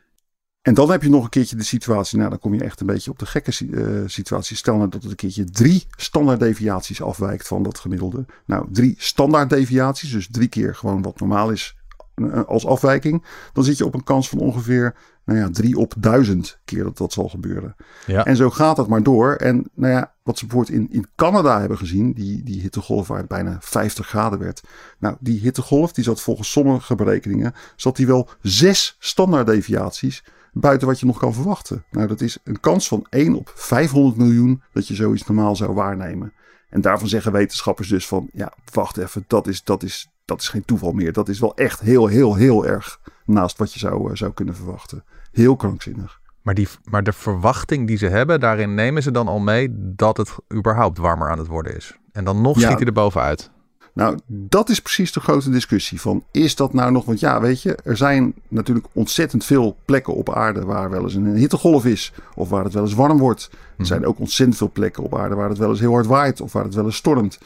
En 0.62 0.74
dan 0.74 0.90
heb 0.90 1.02
je 1.02 1.08
nog 1.08 1.24
een 1.24 1.30
keertje 1.30 1.56
de 1.56 1.62
situatie, 1.62 2.18
nou 2.18 2.30
dan 2.30 2.38
kom 2.38 2.54
je 2.54 2.64
echt 2.64 2.80
een 2.80 2.86
beetje 2.86 3.10
op 3.10 3.18
de 3.18 3.26
gekke 3.26 3.52
eh, 3.72 4.02
situatie. 4.06 4.56
Stel 4.56 4.76
nou 4.76 4.88
dat 4.88 5.02
het 5.02 5.10
een 5.10 5.16
keertje 5.16 5.44
drie 5.44 5.86
standaard 5.96 6.40
deviaties 6.40 7.02
afwijkt 7.02 7.46
van 7.46 7.62
dat 7.62 7.78
gemiddelde. 7.78 8.24
Nou, 8.44 8.66
drie 8.72 8.94
standaard 8.98 9.50
deviaties, 9.50 10.12
dus 10.12 10.28
drie 10.30 10.48
keer 10.48 10.74
gewoon 10.74 11.02
wat 11.02 11.20
normaal 11.20 11.50
is 11.50 11.76
eh, 12.14 12.44
als 12.44 12.66
afwijking. 12.66 13.24
Dan 13.52 13.64
zit 13.64 13.78
je 13.78 13.84
op 13.84 13.94
een 13.94 14.04
kans 14.04 14.28
van 14.28 14.38
ongeveer, 14.38 14.94
nou 15.24 15.38
ja, 15.38 15.50
drie 15.50 15.78
op 15.78 15.94
duizend 15.98 16.58
keer 16.64 16.84
dat 16.84 16.96
dat 16.96 17.12
zal 17.12 17.28
gebeuren. 17.28 17.76
Ja. 18.06 18.24
En 18.24 18.36
zo 18.36 18.50
gaat 18.50 18.76
het 18.76 18.86
maar 18.86 19.02
door. 19.02 19.34
En 19.34 19.70
nou 19.74 19.92
ja, 19.92 20.14
wat 20.22 20.38
ze 20.38 20.46
bijvoorbeeld 20.46 20.78
in, 20.78 20.88
in 20.90 21.06
Canada 21.16 21.60
hebben 21.60 21.78
gezien, 21.78 22.12
die, 22.12 22.42
die 22.42 22.60
hittegolf 22.60 23.08
waar 23.08 23.18
het 23.18 23.28
bijna 23.28 23.56
50 23.60 24.06
graden 24.06 24.38
werd. 24.38 24.62
Nou, 24.98 25.16
die 25.20 25.40
hittegolf, 25.40 25.92
die 25.92 26.04
zat 26.04 26.20
volgens 26.20 26.50
sommige 26.50 26.94
berekeningen, 26.94 27.54
zat 27.76 27.96
die 27.96 28.06
wel 28.06 28.28
zes 28.42 28.96
standaard 28.98 29.46
deviaties 29.46 30.22
buiten 30.60 30.86
wat 30.88 31.00
je 31.00 31.06
nog 31.06 31.18
kan 31.18 31.34
verwachten. 31.34 31.84
Nou, 31.90 32.06
dat 32.06 32.20
is 32.20 32.38
een 32.44 32.60
kans 32.60 32.88
van 32.88 33.06
1 33.10 33.34
op 33.34 33.52
500 33.54 34.16
miljoen 34.16 34.62
dat 34.72 34.88
je 34.88 34.94
zoiets 34.94 35.26
normaal 35.26 35.56
zou 35.56 35.72
waarnemen. 35.74 36.32
En 36.68 36.80
daarvan 36.80 37.08
zeggen 37.08 37.32
wetenschappers 37.32 37.88
dus 37.88 38.06
van, 38.06 38.28
ja, 38.32 38.52
wacht 38.72 38.96
even, 38.96 39.24
dat 39.26 39.46
is, 39.46 39.64
dat 39.64 39.82
is, 39.82 40.10
dat 40.24 40.40
is 40.40 40.48
geen 40.48 40.64
toeval 40.64 40.92
meer. 40.92 41.12
Dat 41.12 41.28
is 41.28 41.38
wel 41.40 41.54
echt 41.56 41.80
heel, 41.80 42.06
heel, 42.06 42.34
heel 42.34 42.66
erg 42.66 43.00
naast 43.24 43.58
wat 43.58 43.72
je 43.72 43.78
zou, 43.78 44.10
eh, 44.10 44.16
zou 44.16 44.32
kunnen 44.32 44.56
verwachten. 44.56 45.04
Heel 45.32 45.56
krankzinnig. 45.56 46.20
Maar, 46.42 46.54
die, 46.54 46.68
maar 46.84 47.02
de 47.02 47.12
verwachting 47.12 47.86
die 47.86 47.96
ze 47.96 48.06
hebben, 48.06 48.40
daarin 48.40 48.74
nemen 48.74 49.02
ze 49.02 49.10
dan 49.10 49.28
al 49.28 49.38
mee 49.38 49.68
dat 49.72 50.16
het 50.16 50.34
überhaupt 50.54 50.98
warmer 50.98 51.30
aan 51.30 51.38
het 51.38 51.46
worden 51.46 51.76
is. 51.76 51.98
En 52.12 52.24
dan 52.24 52.40
nog 52.40 52.58
Ja. 52.58 52.66
schiet 52.66 52.78
hij 52.78 52.86
er 52.86 52.92
bovenuit. 52.92 53.50
Nou, 53.98 54.18
dat 54.26 54.68
is 54.68 54.80
precies 54.80 55.12
de 55.12 55.20
grote 55.20 55.50
discussie 55.50 56.00
van 56.00 56.24
is 56.30 56.56
dat 56.56 56.72
nou 56.72 56.92
nog, 56.92 57.04
want 57.04 57.20
ja, 57.20 57.40
weet 57.40 57.62
je, 57.62 57.78
er 57.84 57.96
zijn 57.96 58.34
natuurlijk 58.48 58.86
ontzettend 58.92 59.44
veel 59.44 59.76
plekken 59.84 60.14
op 60.14 60.34
aarde 60.34 60.64
waar 60.64 60.90
wel 60.90 61.02
eens 61.02 61.14
een 61.14 61.36
hittegolf 61.36 61.84
is 61.84 62.12
of 62.34 62.48
waar 62.48 62.64
het 62.64 62.72
wel 62.72 62.82
eens 62.82 62.94
warm 62.94 63.18
wordt. 63.18 63.50
Er 63.78 63.86
zijn 63.86 64.06
ook 64.06 64.18
ontzettend 64.18 64.58
veel 64.58 64.70
plekken 64.72 65.02
op 65.02 65.18
aarde 65.18 65.34
waar 65.34 65.48
het 65.48 65.58
wel 65.58 65.70
eens 65.70 65.80
heel 65.80 65.92
hard 65.92 66.06
waait 66.06 66.40
of 66.40 66.52
waar 66.52 66.64
het 66.64 66.74
wel 66.74 66.84
eens 66.84 66.96
stormt. 66.96 67.38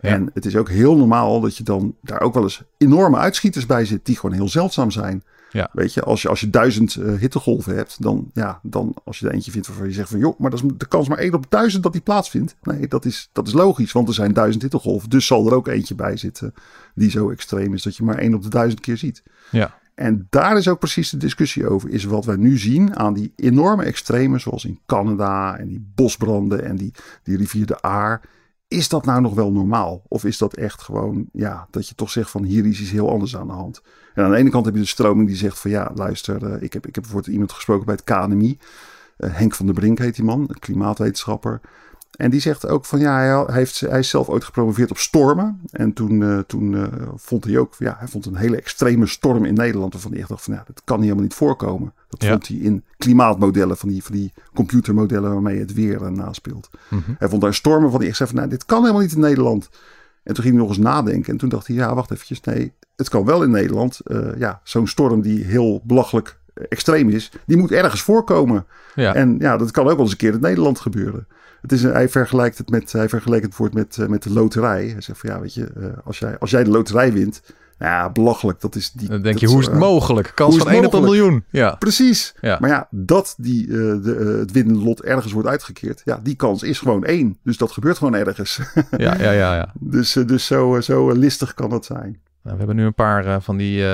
Ja. 0.00 0.08
En 0.10 0.30
het 0.34 0.46
is 0.46 0.56
ook 0.56 0.68
heel 0.68 0.96
normaal 0.96 1.40
dat 1.40 1.56
je 1.56 1.62
dan 1.62 1.94
daar 2.02 2.20
ook 2.20 2.34
wel 2.34 2.42
eens 2.42 2.62
enorme 2.78 3.16
uitschieters 3.16 3.66
bij 3.66 3.84
zit 3.84 4.06
die 4.06 4.16
gewoon 4.16 4.36
heel 4.36 4.48
zeldzaam 4.48 4.90
zijn. 4.90 5.22
Ja. 5.50 5.68
Weet 5.72 5.94
je, 5.94 6.02
als 6.02 6.22
je, 6.22 6.28
als 6.28 6.40
je 6.40 6.50
duizend 6.50 6.94
uh, 6.94 7.18
hittegolven 7.18 7.76
hebt, 7.76 8.02
dan, 8.02 8.30
ja, 8.34 8.60
dan 8.62 8.94
als 9.04 9.18
je 9.18 9.28
er 9.28 9.34
eentje 9.34 9.50
vindt 9.50 9.66
waarvan 9.66 9.86
je 9.86 9.92
zegt 9.92 10.08
van 10.08 10.18
joh, 10.18 10.38
maar 10.38 10.50
dat 10.50 10.62
is 10.62 10.70
de 10.76 10.88
kans 10.88 11.08
maar 11.08 11.18
één 11.18 11.34
op 11.34 11.46
duizend 11.48 11.82
dat 11.82 11.92
die 11.92 12.00
plaatsvindt. 12.00 12.56
Nee, 12.62 12.88
dat 12.88 13.04
is, 13.04 13.28
dat 13.32 13.46
is 13.46 13.52
logisch, 13.52 13.92
want 13.92 14.08
er 14.08 14.14
zijn 14.14 14.32
duizend 14.32 14.62
hittegolven. 14.62 15.10
Dus 15.10 15.26
zal 15.26 15.46
er 15.46 15.54
ook 15.54 15.68
eentje 15.68 15.94
bij 15.94 16.16
zitten 16.16 16.54
die 16.94 17.10
zo 17.10 17.30
extreem 17.30 17.74
is 17.74 17.82
dat 17.82 17.96
je 17.96 18.02
maar 18.02 18.18
één 18.18 18.34
op 18.34 18.42
de 18.42 18.48
duizend 18.48 18.80
keer 18.80 18.96
ziet. 18.96 19.22
Ja. 19.50 19.78
En 19.94 20.26
daar 20.30 20.56
is 20.56 20.68
ook 20.68 20.78
precies 20.78 21.10
de 21.10 21.16
discussie 21.16 21.68
over. 21.68 21.90
Is 21.90 22.04
wat 22.04 22.24
wij 22.24 22.36
nu 22.36 22.58
zien 22.58 22.96
aan 22.96 23.14
die 23.14 23.32
enorme 23.36 23.84
extremen, 23.84 24.40
zoals 24.40 24.64
in 24.64 24.78
Canada 24.86 25.56
en 25.56 25.68
die 25.68 25.92
bosbranden 25.94 26.64
en 26.64 26.76
die, 26.76 26.92
die 27.22 27.36
rivier 27.36 27.66
de 27.66 27.82
Aar. 27.82 28.20
Is 28.68 28.88
dat 28.88 29.04
nou 29.04 29.20
nog 29.20 29.34
wel 29.34 29.52
normaal? 29.52 30.02
Of 30.08 30.24
is 30.24 30.38
dat 30.38 30.54
echt 30.54 30.82
gewoon, 30.82 31.28
ja, 31.32 31.66
dat 31.70 31.88
je 31.88 31.94
toch 31.94 32.10
zegt 32.10 32.30
van 32.30 32.44
hier 32.44 32.66
is 32.66 32.80
iets 32.80 32.90
heel 32.90 33.10
anders 33.10 33.36
aan 33.36 33.46
de 33.46 33.52
hand? 33.52 33.82
En 34.14 34.24
aan 34.24 34.30
de 34.30 34.36
ene 34.36 34.50
kant 34.50 34.64
heb 34.64 34.74
je 34.74 34.80
de 34.80 34.86
stroming 34.86 35.28
die 35.28 35.36
zegt 35.36 35.58
van 35.58 35.70
ja, 35.70 35.90
luister, 35.94 36.42
uh, 36.42 36.62
ik, 36.62 36.72
heb, 36.72 36.86
ik 36.86 36.94
heb 36.94 37.04
bijvoorbeeld 37.04 37.32
iemand 37.32 37.52
gesproken 37.52 37.86
bij 37.86 37.94
het 37.94 38.04
KNMI. 38.04 38.58
Uh, 39.18 39.36
Henk 39.36 39.54
van 39.54 39.66
der 39.66 39.74
Brink 39.74 39.98
heet 39.98 40.14
die 40.14 40.24
man, 40.24 40.56
klimaatwetenschapper. 40.58 41.60
En 42.18 42.30
die 42.30 42.40
zegt 42.40 42.66
ook 42.68 42.84
van 42.84 42.98
ja, 42.98 43.44
hij, 43.46 43.54
heeft, 43.54 43.80
hij 43.80 43.98
is 43.98 44.08
zelf 44.08 44.28
ooit 44.28 44.44
gepromoveerd 44.44 44.90
op 44.90 44.98
stormen. 44.98 45.60
En 45.70 45.92
toen, 45.92 46.20
uh, 46.20 46.38
toen 46.38 46.72
uh, 46.72 46.84
vond 47.16 47.44
hij 47.44 47.58
ook, 47.58 47.74
ja, 47.78 47.96
hij 47.98 48.08
vond 48.08 48.26
een 48.26 48.36
hele 48.36 48.56
extreme 48.56 49.06
storm 49.06 49.44
in 49.44 49.54
Nederland. 49.54 49.92
Waarvan 49.92 50.10
hij 50.10 50.20
echt 50.20 50.28
dacht 50.28 50.42
van 50.42 50.54
ja, 50.54 50.62
dat 50.66 50.82
kan 50.84 51.00
helemaal 51.02 51.22
niet 51.22 51.34
voorkomen. 51.34 51.92
Dat 52.08 52.22
Ja. 52.22 52.30
vond 52.30 52.48
hij 52.48 52.56
in 52.56 52.84
klimaatmodellen, 52.96 53.76
van 53.76 53.88
die, 53.88 54.02
van 54.02 54.14
die 54.14 54.32
computermodellen 54.54 55.32
waarmee 55.32 55.58
het 55.58 55.74
weer 55.74 56.02
uh, 56.02 56.08
naspeelt. 56.08 56.70
Mhm. 56.88 57.00
Hij 57.18 57.28
vond 57.28 57.42
daar 57.42 57.54
stormen 57.54 57.90
van 57.90 57.98
die 58.00 58.08
echt 58.08 58.16
zei 58.16 58.28
van 58.28 58.38
nou, 58.38 58.50
dit 58.50 58.64
kan 58.64 58.80
helemaal 58.80 59.02
niet 59.02 59.12
in 59.14 59.20
Nederland. 59.20 59.68
En 60.22 60.34
toen 60.34 60.42
ging 60.44 60.56
hij 60.56 60.64
nog 60.66 60.76
eens 60.76 60.84
nadenken. 60.84 61.32
En 61.32 61.38
toen 61.38 61.48
dacht 61.48 61.66
hij, 61.66 61.76
ja, 61.76 61.94
wacht 61.94 62.10
eventjes. 62.10 62.40
Nee, 62.40 62.72
het 62.96 63.08
kan 63.08 63.24
wel 63.24 63.42
in 63.42 63.50
Nederland. 63.50 64.00
Ja, 64.38 64.60
zo'n 64.64 64.86
storm 64.86 65.20
die 65.22 65.44
heel 65.44 65.80
belachelijk 65.84 66.38
extreem 66.68 67.08
is, 67.08 67.32
die 67.46 67.56
moet 67.56 67.72
ergens 67.72 68.02
voorkomen. 68.02 68.66
Ja. 68.94 69.14
En 69.14 69.36
ja, 69.38 69.56
dat 69.56 69.70
kan 69.70 69.84
ook 69.84 69.90
wel 69.90 70.00
eens 70.00 70.10
een 70.10 70.16
keer 70.16 70.32
in 70.32 70.40
Nederland 70.40 70.80
gebeuren. 70.80 71.26
Het 71.60 71.72
is, 71.72 71.82
een- 71.82 71.92
hij 71.92 72.08
vergelijkt 72.08 72.58
het 72.58 72.70
met, 72.70 72.92
hij 72.92 73.08
vergelijkt 73.08 73.44
het 73.46 73.56
woord 73.56 73.74
met, 73.74 73.98
eh, 73.98 74.06
met 74.06 74.22
de 74.22 74.32
loterij. 74.32 74.86
Hij 74.88 75.00
zegt 75.00 75.18
van 75.18 75.30
ja, 75.30 75.40
weet 75.40 75.54
je, 75.54 75.64
eh, 75.66 75.86
als, 76.04 76.18
jij, 76.18 76.38
als 76.38 76.50
jij 76.50 76.64
de 76.64 76.70
loterij 76.70 77.12
wint, 77.12 77.42
ja, 77.78 78.10
belachelijk. 78.10 78.60
Dat 78.60 78.74
is 78.74 78.90
die, 78.92 79.08
Dan 79.08 79.22
denk 79.22 79.32
dat 79.32 79.40
je, 79.40 79.46
hoe 79.48 79.58
is 79.60 79.64
het 79.66 79.74
eh, 79.74 79.80
mogelijk? 79.80 80.32
Kans 80.34 80.56
van 80.56 80.66
het 80.66 80.76
1 80.76 80.86
op 80.86 80.92
een 80.92 81.02
miljoen. 81.02 81.44
Ja. 81.50 81.74
Precies. 81.74 82.34
Ja. 82.40 82.56
Maar 82.60 82.70
ja, 82.70 82.88
dat 82.90 83.34
die, 83.38 83.66
de, 83.66 84.36
het 84.40 84.52
winnende 84.52 84.80
lot 84.82 85.02
ergens 85.02 85.32
wordt 85.32 85.48
uitgekeerd, 85.48 86.02
ja, 86.04 86.20
die 86.22 86.34
kans 86.34 86.62
is 86.62 86.78
gewoon 86.78 87.04
één. 87.04 87.38
Dus 87.42 87.56
dat 87.56 87.70
gebeurt 87.72 87.98
gewoon 87.98 88.14
ergens. 88.14 88.58
Ja, 88.96 89.14
ja, 89.14 89.30
ja, 89.30 89.54
ja. 89.54 89.72
dus 89.80 90.12
dus 90.12 90.46
zo, 90.46 90.80
zo 90.80 91.10
listig 91.12 91.54
kan 91.54 91.70
dat 91.70 91.84
zijn. 91.84 92.20
Nou, 92.42 92.52
we 92.56 92.58
hebben 92.58 92.76
nu 92.76 92.84
een 92.84 92.94
paar 92.94 93.42
van 93.42 93.56
die 93.56 93.84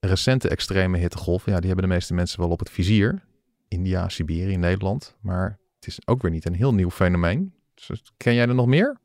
recente 0.00 0.48
extreme 0.48 0.98
hittegolven. 0.98 1.52
Ja, 1.52 1.58
die 1.58 1.66
hebben 1.66 1.88
de 1.88 1.94
meeste 1.94 2.14
mensen 2.14 2.40
wel 2.40 2.48
op 2.50 2.58
het 2.58 2.70
vizier. 2.70 3.22
India, 3.68 4.08
Siberië, 4.08 4.56
Nederland. 4.56 5.16
Maar 5.20 5.58
het 5.84 5.90
is 5.90 6.06
ook 6.06 6.22
weer 6.22 6.30
niet 6.30 6.44
een 6.44 6.54
heel 6.54 6.74
nieuw 6.74 6.90
fenomeen. 6.90 7.54
Dus, 7.86 8.12
ken 8.16 8.34
jij 8.34 8.48
er 8.48 8.54
nog 8.54 8.66
meer? 8.66 9.00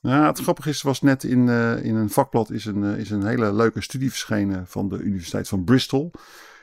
Ja, 0.00 0.26
het 0.26 0.38
grappige 0.38 0.68
is, 0.68 0.82
was 0.82 1.00
net 1.00 1.24
in, 1.24 1.48
eh, 1.48 1.84
in 1.84 1.94
een 1.94 2.10
vakblad 2.10 2.50
is 2.50 2.64
een, 2.64 2.84
eh, 2.84 2.98
is 2.98 3.10
een 3.10 3.26
hele 3.26 3.52
leuke 3.52 3.80
studie 3.80 4.08
verschenen 4.08 4.66
van 4.66 4.88
de 4.88 4.98
Universiteit 4.98 5.48
van 5.48 5.64
Bristol. 5.64 6.10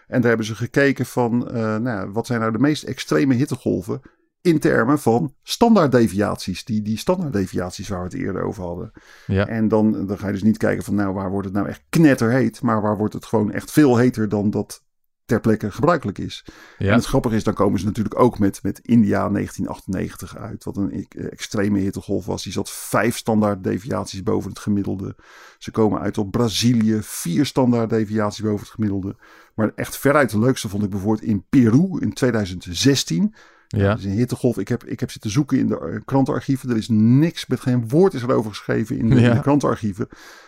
En 0.07 0.19
daar 0.19 0.29
hebben 0.29 0.45
ze 0.45 0.55
gekeken 0.55 1.05
van, 1.05 1.47
eh, 1.47 1.53
nou 1.61 1.83
ja, 1.83 2.09
wat 2.09 2.25
zijn 2.25 2.39
nou 2.39 2.51
de 2.51 2.59
meest 2.59 2.83
extreme 2.83 3.33
hittegolven 3.33 4.01
in 4.41 4.59
termen 4.59 4.99
van 4.99 5.35
standaarddeviaties. 5.43 6.63
Die, 6.63 6.81
die 6.81 6.97
standaarddeviaties 6.97 7.87
waar 7.87 7.99
we 7.99 8.05
het 8.05 8.13
eerder 8.13 8.43
over 8.43 8.63
hadden. 8.63 8.91
Ja. 9.27 9.47
En 9.47 9.67
dan, 9.67 10.05
dan 10.07 10.17
ga 10.17 10.27
je 10.27 10.33
dus 10.33 10.43
niet 10.43 10.57
kijken 10.57 10.83
van, 10.83 10.95
nou, 10.95 11.13
waar 11.13 11.29
wordt 11.29 11.47
het 11.47 11.55
nou 11.55 11.67
echt 11.67 11.83
knetterheet, 11.89 12.61
maar 12.61 12.81
waar 12.81 12.97
wordt 12.97 13.13
het 13.13 13.25
gewoon 13.25 13.51
echt 13.51 13.71
veel 13.71 13.97
heter 13.97 14.29
dan 14.29 14.49
dat 14.49 14.83
ter 15.31 15.39
plekke 15.39 15.71
gebruikelijk 15.71 16.17
is. 16.17 16.45
En 16.77 16.85
Ja. 16.85 16.95
het 16.95 17.05
grappige 17.05 17.35
is, 17.35 17.43
dan 17.43 17.53
komen 17.53 17.79
ze 17.79 17.85
natuurlijk 17.85 18.19
ook 18.19 18.39
met, 18.39 18.63
met 18.63 18.79
India 18.79 19.29
1998 19.29 20.37
uit. 20.37 20.63
Wat 20.63 20.77
een 20.77 20.91
e- 20.93 21.19
extreme 21.27 21.79
hittegolf 21.79 22.25
was. 22.25 22.43
Die 22.43 22.51
zat 22.51 22.69
vijf 22.71 23.17
standaard 23.17 23.63
deviaties 23.63 24.23
boven 24.23 24.49
het 24.49 24.59
gemiddelde. 24.59 25.15
Ze 25.57 25.71
komen 25.71 25.99
uit 25.99 26.17
op 26.17 26.31
Brazilië, 26.31 26.97
vier 27.01 27.45
standaard 27.45 27.89
deviaties 27.89 28.41
boven 28.41 28.59
het 28.59 28.69
gemiddelde. 28.69 29.15
Maar 29.55 29.71
echt 29.75 29.97
veruit 29.97 30.29
de 30.29 30.39
leukste 30.39 30.69
vond 30.69 30.83
ik 30.83 30.89
bijvoorbeeld 30.89 31.23
in 31.27 31.45
Peru 31.49 31.97
in 31.99 32.13
2016. 32.13 33.33
Ja. 33.77 33.95
Is 33.97 34.05
een 34.05 34.11
hittegolf. 34.11 34.57
Ik 34.57 34.67
heb, 34.67 34.83
ik 34.83 34.99
heb 34.99 35.11
zitten 35.11 35.31
zoeken 35.31 35.57
in 35.57 35.67
de 35.67 35.79
eh, 35.79 35.99
krantenarchieven. 36.05 36.69
Er 36.69 36.77
is 36.77 36.87
niks, 36.89 37.47
met 37.47 37.59
geen 37.59 37.89
woord 37.89 38.13
is 38.13 38.21
erover 38.21 38.49
geschreven 38.49 38.97
in 38.97 39.09
de, 39.09 39.15
in 39.15 39.21
Ja. 39.21 39.33
de 39.33 39.41
krantenarchieven. 39.41 40.07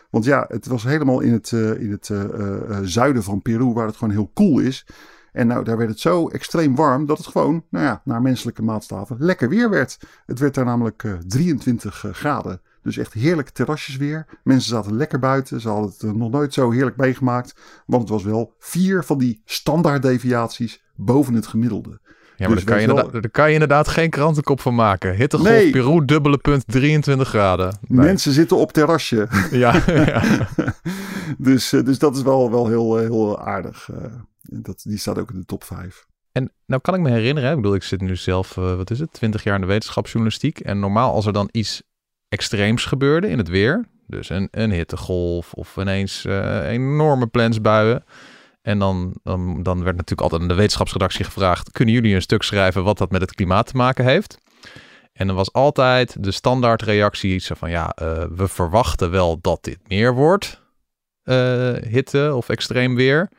Want 0.09 0.25
ja, 0.25 0.45
het 0.47 0.65
was 0.67 0.83
helemaal 0.83 1.19
in 1.19 1.33
het, 1.33 1.51
eh, 1.53 1.81
in 1.81 1.91
het 1.91 2.09
eh, 2.09 2.79
zuiden 2.83 3.23
van 3.23 3.41
Peru, 3.41 3.73
waar 3.73 3.87
het 3.87 3.95
gewoon 3.95 4.13
heel 4.13 4.31
koel 4.33 4.59
is. 4.59 4.85
En 5.31 5.47
nou, 5.47 5.63
daar 5.63 5.77
werd 5.77 5.89
het 5.89 5.99
zo 5.99 6.27
extreem 6.27 6.75
warm 6.75 7.05
dat 7.05 7.17
het 7.17 7.27
gewoon, 7.27 7.63
nou 7.69 7.85
ja, 7.85 8.01
naar 8.05 8.21
menselijke 8.21 8.61
maatstaven 8.61 9.15
lekker 9.19 9.49
weer 9.49 9.69
werd. 9.69 9.97
Het 10.25 10.39
werd 10.39 10.53
daar 10.55 10.65
namelijk 10.65 11.03
eh, 11.03 11.13
23 11.27 12.05
graden. 12.11 12.61
Dus 12.81 12.97
echt 12.97 13.13
heerlijk 13.13 13.49
terrasjes 13.49 13.97
weer. 13.97 14.25
Mensen 14.43 14.69
zaten 14.69 14.95
lekker 14.95 15.19
buiten. 15.19 15.61
Ze 15.61 15.69
hadden 15.69 15.93
het 15.97 16.15
nog 16.15 16.31
nooit 16.31 16.53
zo 16.53 16.71
heerlijk 16.71 16.97
meegemaakt. 16.97 17.55
Want 17.85 18.01
het 18.01 18.11
was 18.11 18.23
wel 18.23 18.53
vier 18.59 19.03
van 19.03 19.17
die 19.17 19.41
standaard 19.45 20.01
deviaties 20.01 20.83
boven 20.95 21.33
het 21.33 21.47
gemiddelde. 21.47 21.99
Ja, 22.43 22.47
maar 22.49 22.57
Dus 22.57 22.65
daar, 22.65 22.73
kan 22.75 22.81
je 22.83 22.87
wel- 22.87 22.97
inderdaad, 22.97 23.21
daar 23.21 23.31
kan 23.31 23.47
je 23.47 23.53
inderdaad 23.53 23.87
geen 23.87 24.09
krantenkop 24.09 24.59
van 24.59 24.75
maken. 24.75 25.15
Hittegolf, 25.15 25.49
Nee. 25.49 25.69
Peru, 25.71 26.05
dubbele 26.05 26.37
punt, 26.37 26.63
23 26.67 27.27
graden. 27.27 27.77
Nee. 27.87 28.05
Mensen 28.05 28.31
zitten 28.31 28.57
op 28.57 28.71
terrasje. 28.71 29.27
Ja, 29.51 29.81
ja. 29.85 30.21
dus, 31.37 31.73
eh, 31.73 31.83
dus 31.83 31.99
dat 31.99 32.15
is 32.15 32.21
wel, 32.21 32.51
wel 32.51 32.67
heel, 32.67 32.97
eh, 32.99 33.09
heel 33.09 33.39
aardig. 33.41 33.89
eh. 33.93 34.03
dat, 34.41 34.81
die 34.87 34.97
staat 34.97 35.17
ook 35.19 35.31
in 35.31 35.39
de 35.39 35.45
top 35.45 35.63
5. 35.63 36.05
En 36.31 36.51
nou 36.65 36.81
kan 36.81 36.93
ik 36.95 37.01
me 37.01 37.09
herinneren, 37.09 37.49
ik 37.49 37.55
bedoel, 37.55 37.75
ik 37.75 37.83
zit 37.83 38.01
nu 38.01 38.15
zelf, 38.15 38.55
wat 38.55 38.89
is 38.91 38.99
het, 38.99 39.13
20 39.13 39.43
jaar 39.43 39.55
in 39.55 39.61
de 39.61 39.67
wetenschapsjournalistiek. 39.67 40.59
En 40.59 40.79
normaal 40.79 41.13
als 41.13 41.25
er 41.25 41.33
dan 41.33 41.49
iets 41.51 41.83
extreems 42.29 42.85
gebeurde 42.85 43.27
in 43.29 43.37
het 43.37 43.47
weer, 43.47 43.85
dus 44.07 44.29
een, 44.29 44.47
een 44.51 44.71
hittegolf 44.71 45.53
of 45.53 45.77
ineens 45.77 46.25
enorme 46.67 47.27
plensbuien. 47.27 48.03
En 48.63 48.79
dan, 48.79 49.13
dan, 49.23 49.63
dan 49.63 49.83
werd 49.83 49.95
natuurlijk 49.95 50.21
altijd 50.21 50.41
aan 50.41 50.47
de 50.47 50.53
wetenschapsredactie 50.53 51.25
gevraagd, 51.25 51.71
kunnen 51.71 51.93
jullie 51.93 52.15
een 52.15 52.21
stuk 52.21 52.43
schrijven 52.43 52.83
wat 52.83 52.97
dat 52.97 53.11
met 53.11 53.21
het 53.21 53.35
klimaat 53.35 53.67
te 53.67 53.77
maken 53.77 54.05
heeft? 54.05 54.37
En 55.13 55.27
dan 55.27 55.35
was 55.35 55.53
altijd 55.53 56.23
de 56.23 56.31
standaardreactie 56.31 57.39
zo 57.39 57.53
van, 57.57 57.69
ja, 57.69 57.89
eh, 57.89 58.23
we 58.35 58.47
verwachten 58.47 59.11
wel 59.11 59.41
dat 59.41 59.63
dit 59.63 59.79
meer 59.87 60.13
wordt, 60.13 60.61
eh, 61.23 61.73
hitte 61.73 62.33
of 62.35 62.49
extreem 62.49 62.95
weer. 62.95 63.29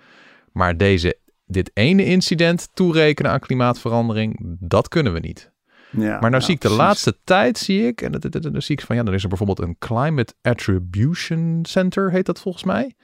Maar 0.52 0.76
deze 0.76 1.18
dit 1.46 1.70
ene 1.74 2.04
incident 2.04 2.68
toerekenen 2.74 3.30
aan 3.30 3.40
klimaatverandering, 3.40 4.56
dat 4.60 4.88
kunnen 4.88 5.12
we 5.12 5.20
niet. 5.20 5.52
Ja, 5.90 6.10
Maar 6.10 6.20
nou 6.20 6.32
ja, 6.34 6.40
zie 6.40 6.54
ik 6.54 6.60
de 6.60 6.68
precies. 6.68 6.84
laatste 6.84 7.18
tijd, 7.24 7.58
zie 7.58 7.86
ik, 7.86 8.00
en 8.02 8.12
dan 8.30 8.62
zie 8.62 8.76
ik 8.76 8.84
van 8.84 8.96
ja, 8.96 9.02
dan 9.02 9.14
is 9.14 9.22
er 9.22 9.28
bijvoorbeeld 9.28 9.60
een 9.60 9.76
Climate 9.78 10.34
Attribution 10.42 11.58
Center, 11.62 12.10
heet 12.10 12.26
dat 12.26 12.40
volgens 12.40 12.64
mij. 12.64 12.94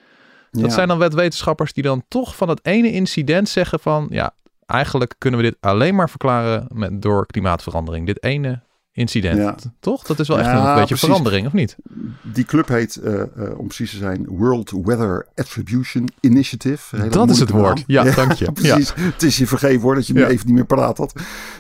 Dat 0.51 0.63
Ja. 0.63 0.69
zijn 0.71 0.89
dan 0.89 0.99
wetenschappers 1.15 1.73
die 1.73 1.83
dan 1.83 2.03
toch 2.09 2.37
van 2.37 2.49
het 2.49 2.61
ene 2.63 2.93
incident 2.93 3.49
zeggen 3.49 3.81
van 3.81 4.07
ja, 4.11 4.35
eigenlijk 4.67 5.15
kunnen 5.19 5.41
we 5.41 5.47
dit 5.47 5.57
alleen 5.61 5.95
maar 5.95 6.11
verklaren 6.11 6.67
met, 6.73 7.03
door 7.03 7.27
klimaatverandering. 7.27 8.07
Dit 8.07 8.23
ene 8.23 8.61
incident. 9.01 9.37
Ja. 9.39 9.55
Toch? 9.81 10.03
Dat 10.03 10.19
is 10.19 10.29
wel 10.29 10.39
echt 10.39 10.47
Ja, 10.47 10.59
een 10.69 10.75
beetje 10.75 10.87
precies. 10.87 11.07
verandering, 11.09 11.47
of 11.47 11.53
niet? 11.53 11.77
Die 12.23 12.45
club 12.45 12.69
heet, 12.69 12.97
eh, 12.97 13.21
eh, 13.21 13.29
om 13.59 13.67
precies 13.67 13.91
te 13.91 13.97
zijn, 13.97 14.27
World 14.29 14.73
Weather 14.85 15.27
Attribution 15.35 16.09
Initiative. 16.21 16.97
Hele 16.97 17.09
Dat 17.09 17.31
is 17.31 17.39
het 17.39 17.51
woord. 17.51 17.75
naam. 17.75 17.85
Ja, 17.87 18.15
dank 18.15 18.33
je. 18.33 18.53
precies. 18.63 18.93
Het 18.97 19.23
is 19.23 19.37
je 19.39 19.47
vergeven 19.47 19.81
hoor 19.81 19.95
dat 19.95 20.07
je 20.07 20.13
me 20.15 20.21
Ja. 20.21 20.27
even 20.29 20.47
niet 20.47 20.55
meer 20.55 20.67
paraat 20.67 20.99
had. 20.99 21.13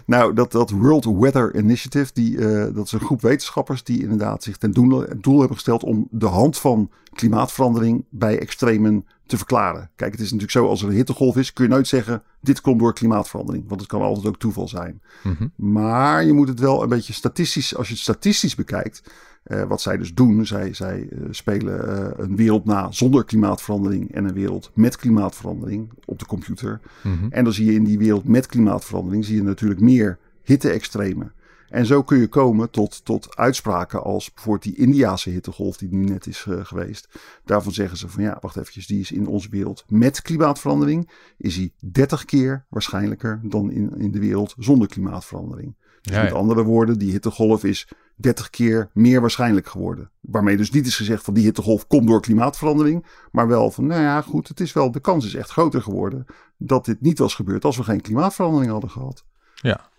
Nou, 0.06 0.34
dat, 0.34 0.52
dat 0.52 0.70
World 0.70 1.04
Weather 1.04 1.54
Initiative, 1.56 2.10
die, 2.14 2.38
eh, 2.38 2.74
dat 2.74 2.86
is 2.86 2.92
een 2.92 3.00
groep 3.00 3.20
wetenschappers 3.22 3.82
die 3.84 4.02
inderdaad 4.02 4.42
zich 4.42 4.56
ten 4.56 4.70
doel, 4.72 5.04
doel 5.20 5.38
hebben 5.38 5.56
gesteld 5.56 5.82
om 5.84 6.08
de 6.10 6.26
hand 6.26 6.58
van 6.58 6.90
klimaatverandering 7.12 8.04
bij 8.10 8.38
extremen 8.38 9.06
te 9.30 9.36
verklaren. 9.36 9.90
Kijk, 9.96 10.12
het 10.12 10.20
is 10.20 10.26
natuurlijk 10.26 10.52
zo, 10.52 10.66
als 10.66 10.82
er 10.82 10.88
een 10.88 10.94
hittegolf 10.94 11.36
is, 11.36 11.52
kun 11.52 11.64
je 11.64 11.70
nooit 11.70 11.88
zeggen, 11.88 12.22
dit 12.40 12.60
komt 12.60 12.78
door 12.78 12.94
klimaatverandering. 12.94 13.64
Want 13.68 13.80
het 13.80 13.90
kan 13.90 14.00
altijd 14.00 14.26
ook 14.26 14.38
toeval 14.38 14.68
zijn. 14.68 15.02
Mhm. 15.22 15.46
Maar 15.56 16.24
je 16.24 16.32
moet 16.32 16.48
het 16.48 16.60
wel 16.60 16.82
een 16.82 16.88
beetje 16.88 17.12
statistisch, 17.12 17.76
als 17.76 17.86
je 17.86 17.92
het 17.92 18.02
statistisch 18.02 18.54
bekijkt, 18.54 19.02
eh, 19.42 19.62
wat 19.62 19.80
zij 19.80 19.96
dus 19.96 20.14
doen, 20.14 20.46
zij, 20.46 20.72
zij 20.74 21.08
eh, 21.10 21.18
spelen 21.30 21.88
eh, 21.88 22.24
een 22.24 22.36
wereld 22.36 22.64
na 22.64 22.90
zonder 22.90 23.24
klimaatverandering 23.24 24.14
en 24.14 24.24
een 24.24 24.34
wereld 24.34 24.70
met 24.74 24.96
klimaatverandering 24.96 25.90
op 26.04 26.18
de 26.18 26.26
computer. 26.26 26.80
Mhm. 27.02 27.26
En 27.30 27.44
dan 27.44 27.52
zie 27.52 27.66
je 27.66 27.72
in 27.72 27.84
die 27.84 27.98
wereld 27.98 28.24
met 28.24 28.46
klimaatverandering 28.46 29.24
zie 29.24 29.36
je 29.36 29.42
natuurlijk 29.42 29.80
meer 29.80 30.18
hitte-extremen. 30.42 31.32
En 31.70 31.86
zo 31.86 32.02
kun 32.02 32.18
je 32.18 32.28
komen 32.28 32.70
tot, 32.70 33.04
tot 33.04 33.36
uitspraken 33.36 34.02
als 34.02 34.32
bijvoorbeeld 34.32 34.62
die 34.64 34.86
Indiase 34.86 35.30
hittegolf 35.30 35.76
die 35.76 35.88
nu 35.90 36.04
net 36.04 36.26
is 36.26 36.44
eh, 36.48 36.64
geweest. 36.64 37.08
Daarvan 37.44 37.72
zeggen 37.72 37.98
ze 37.98 38.08
van 38.08 38.22
ja, 38.22 38.38
wacht 38.40 38.56
eventjes, 38.56 38.86
die 38.86 39.00
is 39.00 39.12
in 39.12 39.26
onze 39.26 39.48
wereld 39.50 39.84
met 39.88 40.22
klimaatverandering, 40.22 41.10
is 41.36 41.54
die 41.54 41.72
30 41.78 42.24
keer 42.24 42.64
waarschijnlijker 42.68 43.40
dan 43.42 43.70
in, 43.70 43.96
in 43.96 44.10
de 44.10 44.18
wereld 44.18 44.54
zonder 44.58 44.88
klimaatverandering. 44.88 45.76
Dus 46.00 46.14
Ja, 46.14 46.22
met 46.22 46.32
andere 46.32 46.62
woorden, 46.62 46.98
die 46.98 47.10
hittegolf 47.10 47.64
is 47.64 47.88
30 48.16 48.50
keer 48.50 48.90
meer 48.92 49.20
waarschijnlijk 49.20 49.66
geworden. 49.66 50.10
Waarmee 50.20 50.56
dus 50.56 50.70
niet 50.70 50.86
is 50.86 50.96
gezegd 50.96 51.24
van 51.24 51.34
die 51.34 51.44
hittegolf 51.44 51.86
komt 51.86 52.06
door 52.06 52.20
klimaatverandering. 52.20 53.06
Maar 53.30 53.48
wel 53.48 53.70
van, 53.70 53.86
nou 53.86 54.02
ja, 54.02 54.22
goed, 54.22 54.48
het 54.48 54.60
is 54.60 54.72
wel, 54.72 54.90
de 54.90 55.00
kans 55.00 55.26
is 55.26 55.34
echt 55.34 55.50
groter 55.50 55.82
geworden 55.82 56.26
dat 56.56 56.84
dit 56.84 57.00
niet 57.00 57.18
was 57.18 57.34
gebeurd 57.34 57.64
als 57.64 57.76
we 57.76 57.82
geen 57.82 58.00
klimaatverandering 58.00 58.70
hadden 58.70 58.90
gehad. 58.90 59.24
Ja. 59.54 59.89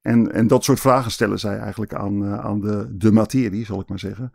En, 0.00 0.32
en 0.32 0.46
dat 0.46 0.64
soort 0.64 0.80
vragen 0.80 1.10
stellen 1.10 1.38
zij 1.38 1.58
eigenlijk 1.58 1.94
aan, 1.94 2.22
uh, 2.22 2.38
aan 2.38 2.60
de, 2.60 2.96
de 2.96 3.12
materie, 3.12 3.64
zal 3.64 3.80
ik 3.80 3.88
maar 3.88 3.98
zeggen. 3.98 4.32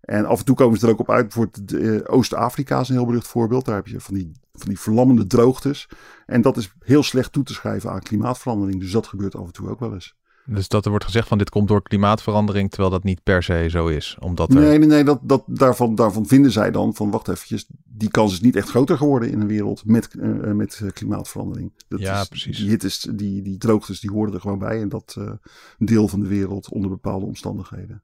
En 0.00 0.24
af 0.24 0.38
en 0.38 0.44
toe 0.44 0.56
komen 0.56 0.78
ze 0.78 0.86
er 0.86 0.92
ook 0.92 0.98
op 0.98 1.10
uit. 1.10 1.22
Bijvoorbeeld 1.22 1.72
uh, 1.72 2.00
Oost-Afrika 2.06 2.80
is 2.80 2.88
een 2.88 2.94
heel 2.94 3.06
berucht 3.06 3.28
voorbeeld. 3.28 3.64
Daar 3.64 3.74
heb 3.74 3.86
je 3.86 4.00
van 4.00 4.14
die, 4.14 4.32
van 4.52 4.68
die 4.68 4.78
verlammende 4.78 5.26
droogtes. 5.26 5.88
En 6.26 6.42
dat 6.42 6.56
is 6.56 6.74
heel 6.78 7.02
slecht 7.02 7.32
toe 7.32 7.44
te 7.44 7.52
schrijven 7.52 7.90
aan 7.90 8.02
klimaatverandering. 8.02 8.80
Dus 8.80 8.90
dat 8.90 9.06
gebeurt 9.06 9.36
af 9.36 9.46
en 9.46 9.52
toe 9.52 9.68
ook 9.68 9.80
wel 9.80 9.94
eens. 9.94 10.16
Dus 10.46 10.68
dat 10.68 10.84
er 10.84 10.90
wordt 10.90 11.04
gezegd 11.04 11.28
van 11.28 11.38
dit 11.38 11.50
komt 11.50 11.68
door 11.68 11.82
klimaatverandering, 11.82 12.70
terwijl 12.70 12.90
dat 12.90 13.04
niet 13.04 13.22
per 13.22 13.42
se 13.42 13.66
zo 13.70 13.86
is. 13.86 14.16
Omdat 14.20 14.54
er... 14.54 14.60
Nee, 14.60 14.78
nee, 14.78 14.88
nee 14.88 15.04
dat, 15.04 15.18
dat, 15.22 15.42
daarvan, 15.46 15.94
daarvan 15.94 16.26
vinden 16.26 16.50
zij 16.50 16.70
dan 16.70 16.94
van 16.94 17.10
wacht 17.10 17.28
eventjes, 17.28 17.66
die 17.84 18.10
kans 18.10 18.32
is 18.32 18.40
niet 18.40 18.56
echt 18.56 18.68
groter 18.68 18.96
geworden 18.96 19.30
in 19.30 19.40
een 19.40 19.46
wereld 19.46 19.84
met, 19.84 20.08
uh, 20.18 20.52
met 20.52 20.82
klimaatverandering. 20.92 21.72
Dat 21.88 22.00
ja, 22.00 22.20
is, 22.20 22.28
precies. 22.28 22.58
Die, 22.58 22.68
hittes, 22.68 23.00
die, 23.00 23.42
die 23.42 23.58
droogtes 23.58 24.00
die 24.00 24.10
horen 24.10 24.34
er 24.34 24.40
gewoon 24.40 24.58
bij 24.58 24.78
in 24.78 24.88
dat 24.88 25.16
uh, 25.18 25.30
deel 25.78 26.08
van 26.08 26.20
de 26.20 26.28
wereld 26.28 26.68
onder 26.68 26.90
bepaalde 26.90 27.26
omstandigheden. 27.26 28.02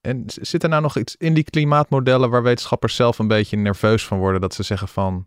En 0.00 0.22
zit 0.26 0.62
er 0.62 0.68
nou 0.68 0.82
nog 0.82 0.98
iets 0.98 1.16
in 1.16 1.34
die 1.34 1.44
klimaatmodellen 1.44 2.30
waar 2.30 2.42
wetenschappers 2.42 2.96
zelf 2.96 3.18
een 3.18 3.28
beetje 3.28 3.56
nerveus 3.56 4.06
van 4.06 4.18
worden? 4.18 4.40
Dat 4.40 4.54
ze 4.54 4.62
zeggen 4.62 4.88
van, 4.88 5.26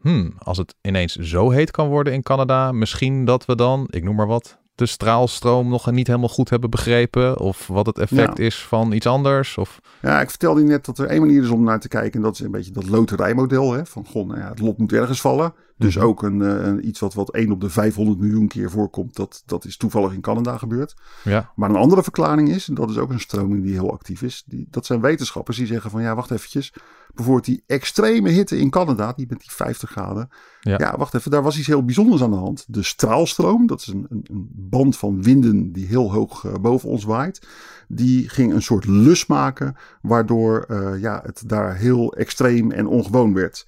hmm, 0.00 0.34
als 0.38 0.58
het 0.58 0.74
ineens 0.82 1.14
zo 1.14 1.50
heet 1.50 1.70
kan 1.70 1.88
worden 1.88 2.12
in 2.12 2.22
Canada, 2.22 2.72
misschien 2.72 3.24
dat 3.24 3.44
we 3.44 3.54
dan, 3.54 3.86
ik 3.90 4.02
noem 4.02 4.14
maar 4.14 4.26
wat, 4.26 4.60
de 4.74 4.86
straalstroom 4.86 5.68
nog 5.68 5.90
niet 5.90 6.06
helemaal 6.06 6.28
goed 6.28 6.50
hebben 6.50 6.70
begrepen? 6.70 7.38
Of 7.38 7.66
wat 7.66 7.86
het 7.86 7.98
effect 7.98 8.38
ja. 8.38 8.44
is 8.44 8.62
van 8.62 8.92
iets 8.92 9.06
anders? 9.06 9.58
Of... 9.58 9.80
Ja, 10.02 10.20
ik 10.20 10.30
vertelde 10.30 10.60
je 10.60 10.66
net 10.66 10.84
dat 10.84 10.98
er 10.98 11.06
één 11.06 11.20
manier 11.20 11.42
is 11.42 11.48
om 11.48 11.64
naar 11.64 11.80
te 11.80 11.88
kijken. 11.88 12.12
En 12.12 12.22
dat 12.22 12.34
is 12.34 12.40
een 12.40 12.50
beetje 12.50 12.72
dat 12.72 12.88
loterijmodel. 12.88 13.72
Hè? 13.72 13.86
Van, 13.86 14.06
goh, 14.06 14.26
nou 14.26 14.40
ja, 14.40 14.48
het 14.48 14.60
lot 14.60 14.78
moet 14.78 14.92
ergens 14.92 15.20
vallen. 15.20 15.54
Dus 15.82 15.94
mm-hmm. 15.94 16.10
ook 16.10 16.22
een, 16.22 16.40
een, 16.40 16.86
iets 16.86 17.00
wat, 17.00 17.14
wat 17.14 17.30
1 17.30 17.52
op 17.52 17.60
de 17.60 17.70
500 17.70 18.18
miljoen 18.18 18.48
keer 18.48 18.70
voorkomt. 18.70 19.16
Dat, 19.16 19.42
dat 19.46 19.64
is 19.64 19.76
toevallig 19.76 20.12
in 20.12 20.20
Canada 20.20 20.58
gebeurd. 20.58 20.94
Ja. 21.24 21.52
Maar 21.56 21.70
een 21.70 21.76
andere 21.76 22.02
verklaring 22.02 22.48
is, 22.48 22.68
en 22.68 22.74
dat 22.74 22.90
is 22.90 22.98
ook 22.98 23.10
een 23.10 23.20
stroming 23.20 23.62
die 23.62 23.72
heel 23.72 23.92
actief 23.92 24.22
is. 24.22 24.42
Die, 24.46 24.66
dat 24.70 24.86
zijn 24.86 25.00
wetenschappers 25.00 25.56
die 25.56 25.66
zeggen 25.66 25.90
van, 25.90 26.02
ja, 26.02 26.14
wacht 26.14 26.30
eventjes. 26.30 26.72
Bijvoorbeeld 27.14 27.44
die 27.44 27.62
extreme 27.66 28.28
hitte 28.28 28.58
in 28.58 28.70
Canada, 28.70 29.12
die 29.12 29.26
met 29.28 29.40
die 29.40 29.50
50 29.50 29.90
graden. 29.90 30.28
Ja. 30.60 30.78
ja, 30.78 30.96
wacht 30.96 31.14
even, 31.14 31.30
daar 31.30 31.42
was 31.42 31.58
iets 31.58 31.66
heel 31.66 31.84
bijzonders 31.84 32.22
aan 32.22 32.30
de 32.30 32.36
hand. 32.36 32.64
De 32.68 32.82
straalstroom, 32.82 33.66
dat 33.66 33.80
is 33.80 33.86
een, 33.86 34.06
een, 34.08 34.24
een 34.30 34.48
band 34.52 34.96
van 34.96 35.22
winden 35.22 35.72
die 35.72 35.86
heel 35.86 36.12
hoog 36.12 36.44
uh, 36.44 36.54
boven 36.54 36.88
ons 36.88 37.04
waait. 37.04 37.46
Die 37.88 38.28
ging 38.28 38.52
een 38.52 38.62
soort 38.62 38.86
lus 38.86 39.26
maken, 39.26 39.76
waardoor 40.02 40.66
uh, 40.68 41.00
ja, 41.00 41.20
het 41.24 41.42
daar 41.46 41.76
heel 41.76 42.12
extreem 42.14 42.70
en 42.70 42.86
ongewoon 42.86 43.34
werd. 43.34 43.66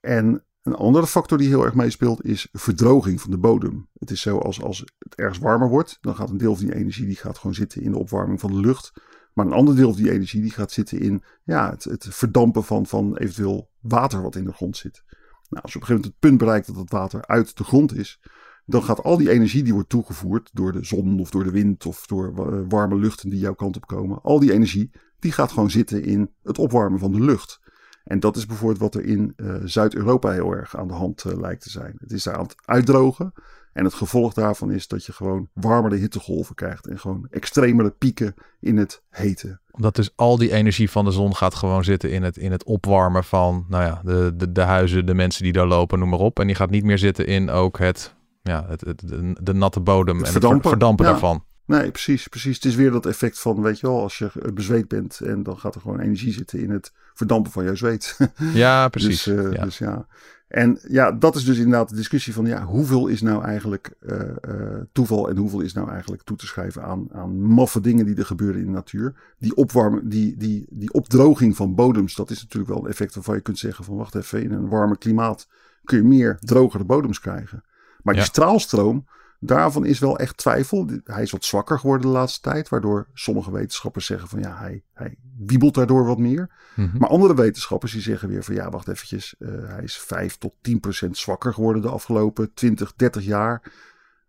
En 0.00 0.42
een 0.68 0.74
andere 0.74 1.06
factor 1.06 1.38
die 1.38 1.48
heel 1.48 1.64
erg 1.64 1.74
meespeelt 1.74 2.24
is 2.24 2.48
verdroging 2.52 3.20
van 3.20 3.30
de 3.30 3.38
bodem. 3.38 3.88
Het 3.98 4.10
is 4.10 4.20
zo 4.20 4.38
als, 4.38 4.62
als 4.62 4.78
het 4.78 5.14
ergens 5.14 5.38
warmer 5.38 5.68
wordt, 5.68 5.98
dan 6.00 6.14
gaat 6.14 6.30
een 6.30 6.38
deel 6.38 6.56
van 6.56 6.66
die 6.66 6.74
energie 6.74 7.06
die 7.06 7.16
gaat 7.16 7.38
gewoon 7.38 7.54
zitten 7.54 7.82
in 7.82 7.90
de 7.90 7.98
opwarming 7.98 8.40
van 8.40 8.50
de 8.50 8.60
lucht. 8.60 8.92
Maar 9.34 9.46
een 9.46 9.52
ander 9.52 9.76
deel 9.76 9.92
van 9.92 10.02
die 10.02 10.12
energie 10.12 10.40
die 10.40 10.50
gaat 10.50 10.72
zitten 10.72 11.00
in 11.00 11.22
ja, 11.44 11.70
het, 11.70 11.84
het 11.84 12.06
verdampen 12.10 12.64
van, 12.64 12.86
van 12.86 13.16
eventueel 13.16 13.70
water 13.80 14.22
wat 14.22 14.36
in 14.36 14.44
de 14.44 14.52
grond 14.52 14.76
zit. 14.76 15.02
Nou, 15.48 15.62
als 15.62 15.72
je 15.72 15.78
op 15.78 15.82
een 15.82 15.88
gegeven 15.88 15.94
moment 15.94 16.04
het 16.04 16.18
punt 16.18 16.38
bereikt 16.38 16.66
dat 16.66 16.76
het 16.76 16.90
water 16.90 17.26
uit 17.26 17.56
de 17.56 17.64
grond 17.64 17.96
is, 17.96 18.20
dan 18.66 18.82
gaat 18.82 19.02
al 19.02 19.16
die 19.16 19.30
energie 19.30 19.62
die 19.62 19.72
wordt 19.72 19.88
toegevoerd 19.88 20.50
door 20.52 20.72
de 20.72 20.84
zon 20.84 21.20
of 21.20 21.30
door 21.30 21.44
de 21.44 21.50
wind 21.50 21.86
of 21.86 22.06
door 22.06 22.34
warme 22.68 22.96
luchten 22.96 23.30
die 23.30 23.38
jouw 23.38 23.54
kant 23.54 23.76
op 23.76 23.86
komen, 23.86 24.22
al 24.22 24.38
die 24.38 24.52
energie 24.52 24.90
die 25.18 25.32
gaat 25.32 25.52
gewoon 25.52 25.70
zitten 25.70 26.04
in 26.04 26.30
het 26.42 26.58
opwarmen 26.58 26.98
van 26.98 27.12
de 27.12 27.20
lucht. 27.20 27.60
En 28.08 28.20
dat 28.20 28.36
is 28.36 28.46
bijvoorbeeld 28.46 28.80
wat 28.80 28.94
er 28.94 29.04
in 29.04 29.32
uh, 29.36 29.54
Zuid-Europa 29.64 30.30
heel 30.30 30.52
erg 30.52 30.76
aan 30.76 30.88
de 30.88 30.94
hand 30.94 31.24
uh, 31.24 31.40
lijkt 31.40 31.62
te 31.62 31.70
zijn. 31.70 31.94
Het 31.98 32.12
is 32.12 32.22
daar 32.22 32.34
aan 32.34 32.42
het 32.42 32.54
uitdrogen. 32.64 33.32
En 33.72 33.84
het 33.84 33.94
gevolg 33.94 34.34
daarvan 34.34 34.70
is 34.70 34.88
dat 34.88 35.04
je 35.04 35.12
gewoon 35.12 35.48
warmere 35.52 35.96
hittegolven 35.96 36.54
krijgt. 36.54 36.86
En 36.86 36.98
gewoon 36.98 37.26
extremere 37.30 37.90
pieken 37.90 38.34
in 38.60 38.76
het 38.76 39.02
hete. 39.10 39.60
Omdat 39.70 39.94
dus 39.94 40.10
al 40.16 40.38
die 40.38 40.52
energie 40.52 40.90
van 40.90 41.04
de 41.04 41.10
zon 41.10 41.36
gaat 41.36 41.54
gewoon 41.54 41.84
zitten 41.84 42.10
in 42.10 42.22
het, 42.22 42.36
in 42.36 42.52
het 42.52 42.64
opwarmen 42.64 43.24
van 43.24 43.66
nou 43.68 43.84
ja, 43.84 44.00
de, 44.04 44.32
de, 44.36 44.52
de 44.52 44.60
huizen, 44.60 45.06
de 45.06 45.14
mensen 45.14 45.42
die 45.42 45.52
daar 45.52 45.66
lopen, 45.66 45.98
noem 45.98 46.08
maar 46.08 46.18
op. 46.18 46.38
En 46.40 46.46
die 46.46 46.56
gaat 46.56 46.70
niet 46.70 46.84
meer 46.84 46.98
zitten 46.98 47.26
in 47.26 47.50
ook 47.50 47.78
het, 47.78 48.14
ja, 48.42 48.64
het, 48.68 48.80
het 48.80 49.08
de, 49.08 49.36
de, 49.42 49.52
natte 49.52 49.80
bodem 49.80 50.16
het 50.16 50.26
en 50.26 50.32
verdampen. 50.32 50.60
het 50.60 50.68
verdampen 50.68 51.04
ja. 51.04 51.10
daarvan. 51.10 51.44
Nee, 51.68 51.90
precies, 51.90 52.28
precies. 52.28 52.56
Het 52.56 52.64
is 52.64 52.74
weer 52.74 52.90
dat 52.90 53.06
effect 53.06 53.38
van, 53.40 53.62
weet 53.62 53.80
je 53.80 53.86
wel, 53.86 54.00
als 54.00 54.18
je 54.18 54.30
bezweet 54.54 54.88
bent 54.88 55.20
en 55.20 55.42
dan 55.42 55.58
gaat 55.58 55.74
er 55.74 55.80
gewoon 55.80 56.00
energie 56.00 56.32
zitten 56.32 56.58
in 56.58 56.70
het 56.70 56.92
verdampen 57.14 57.52
van 57.52 57.64
jouw 57.64 57.74
zweet. 57.74 58.16
Ja, 58.54 58.88
precies. 58.88 59.22
Dus, 59.22 59.34
uh, 59.36 59.52
ja. 59.52 59.64
dus 59.64 59.78
ja. 59.78 60.06
En 60.48 60.78
ja, 60.88 61.12
dat 61.12 61.36
is 61.36 61.44
dus 61.44 61.56
inderdaad 61.56 61.88
de 61.88 61.94
discussie 61.94 62.32
van, 62.32 62.46
ja, 62.46 62.64
hoeveel 62.64 63.06
is 63.06 63.22
nou 63.22 63.44
eigenlijk 63.44 63.94
uh, 64.00 64.20
uh, 64.48 64.76
toeval 64.92 65.28
en 65.28 65.36
hoeveel 65.36 65.60
is 65.60 65.72
nou 65.72 65.90
eigenlijk 65.90 66.22
toe 66.22 66.36
te 66.36 66.46
schrijven 66.46 66.82
aan, 66.82 67.08
aan 67.12 67.40
maffe 67.40 67.80
dingen 67.80 68.06
die 68.06 68.16
er 68.16 68.26
gebeuren 68.26 68.60
in 68.60 68.66
de 68.66 68.72
natuur. 68.72 69.14
Die 69.38 69.56
opwarmen, 69.56 70.08
die, 70.08 70.36
die, 70.36 70.66
die 70.70 70.92
opdroging 70.92 71.56
van 71.56 71.74
bodems, 71.74 72.14
dat 72.14 72.30
is 72.30 72.42
natuurlijk 72.42 72.72
wel 72.72 72.84
een 72.84 72.90
effect 72.90 73.14
waarvan 73.14 73.34
je 73.34 73.40
kunt 73.40 73.58
zeggen 73.58 73.84
van, 73.84 73.96
wacht 73.96 74.14
even, 74.14 74.42
in 74.42 74.52
een 74.52 74.68
warme 74.68 74.98
klimaat 74.98 75.48
kun 75.84 75.96
je 75.98 76.04
meer 76.04 76.36
drogere 76.40 76.84
bodems 76.84 77.20
krijgen. 77.20 77.62
Maar 78.02 78.14
Ja. 78.14 78.20
die 78.20 78.30
straalstroom, 78.30 79.06
Daarvan 79.40 79.84
is 79.84 79.98
wel 79.98 80.18
echt 80.18 80.36
twijfel. 80.36 80.88
Hij 81.04 81.22
is 81.22 81.30
wat 81.30 81.44
zwakker 81.44 81.78
geworden 81.78 82.06
de 82.06 82.12
laatste 82.12 82.40
tijd. 82.40 82.68
Waardoor 82.68 83.06
sommige 83.14 83.52
wetenschappers 83.52 84.06
zeggen 84.06 84.28
van 84.28 84.40
ja, 84.40 84.56
hij, 84.56 84.82
hij 84.92 85.16
wiebelt 85.38 85.74
daardoor 85.74 86.04
wat 86.04 86.18
meer. 86.18 86.50
Mhm. 86.76 86.98
Maar 86.98 87.08
andere 87.08 87.34
wetenschappers 87.34 87.92
die 87.92 88.00
zeggen 88.00 88.28
weer 88.28 88.44
van 88.44 88.54
ja, 88.54 88.70
wacht 88.70 88.88
eventjes. 88.88 89.34
uh, 89.38 89.48
hij 89.68 89.82
is 89.82 89.98
5 89.98 90.36
tot 90.38 90.52
10 90.60 90.80
procent 90.80 91.16
zwakker 91.16 91.54
geworden 91.54 91.82
de 91.82 91.88
afgelopen 91.88 92.54
20, 92.54 92.92
30 92.96 93.24
jaar. 93.24 93.72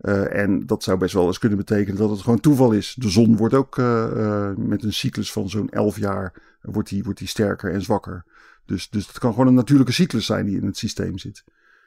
Uh, 0.01 0.35
en 0.35 0.65
dat 0.65 0.83
zou 0.83 0.97
best 0.97 1.13
wel 1.13 1.27
eens 1.27 1.39
kunnen 1.39 1.57
betekenen 1.57 1.99
dat 1.99 2.09
het 2.09 2.21
gewoon 2.21 2.39
toeval 2.39 2.71
is. 2.71 2.95
De 2.97 3.09
zon 3.09 3.37
wordt 3.37 3.53
ook 3.53 3.77
uh, 3.77 4.51
met 4.55 4.83
een 4.83 4.93
cyclus 4.93 5.31
van 5.31 5.49
zo'n 5.49 5.69
11 5.69 5.97
jaar 5.97 6.33
wordt 6.61 6.89
die, 6.89 7.03
wordt 7.03 7.19
die 7.19 7.27
sterker 7.27 7.71
en 7.71 7.81
zwakker. 7.81 8.25
Dus, 8.65 8.89
dus 8.89 9.07
het 9.07 9.19
kan 9.19 9.31
gewoon 9.31 9.47
een 9.47 9.53
natuurlijke 9.53 9.93
cyclus 9.93 10.25
zijn 10.25 10.45
die 10.45 10.57
in 10.57 10.65
het 10.65 10.77
systeem 10.77 11.17
zit. 11.17 11.43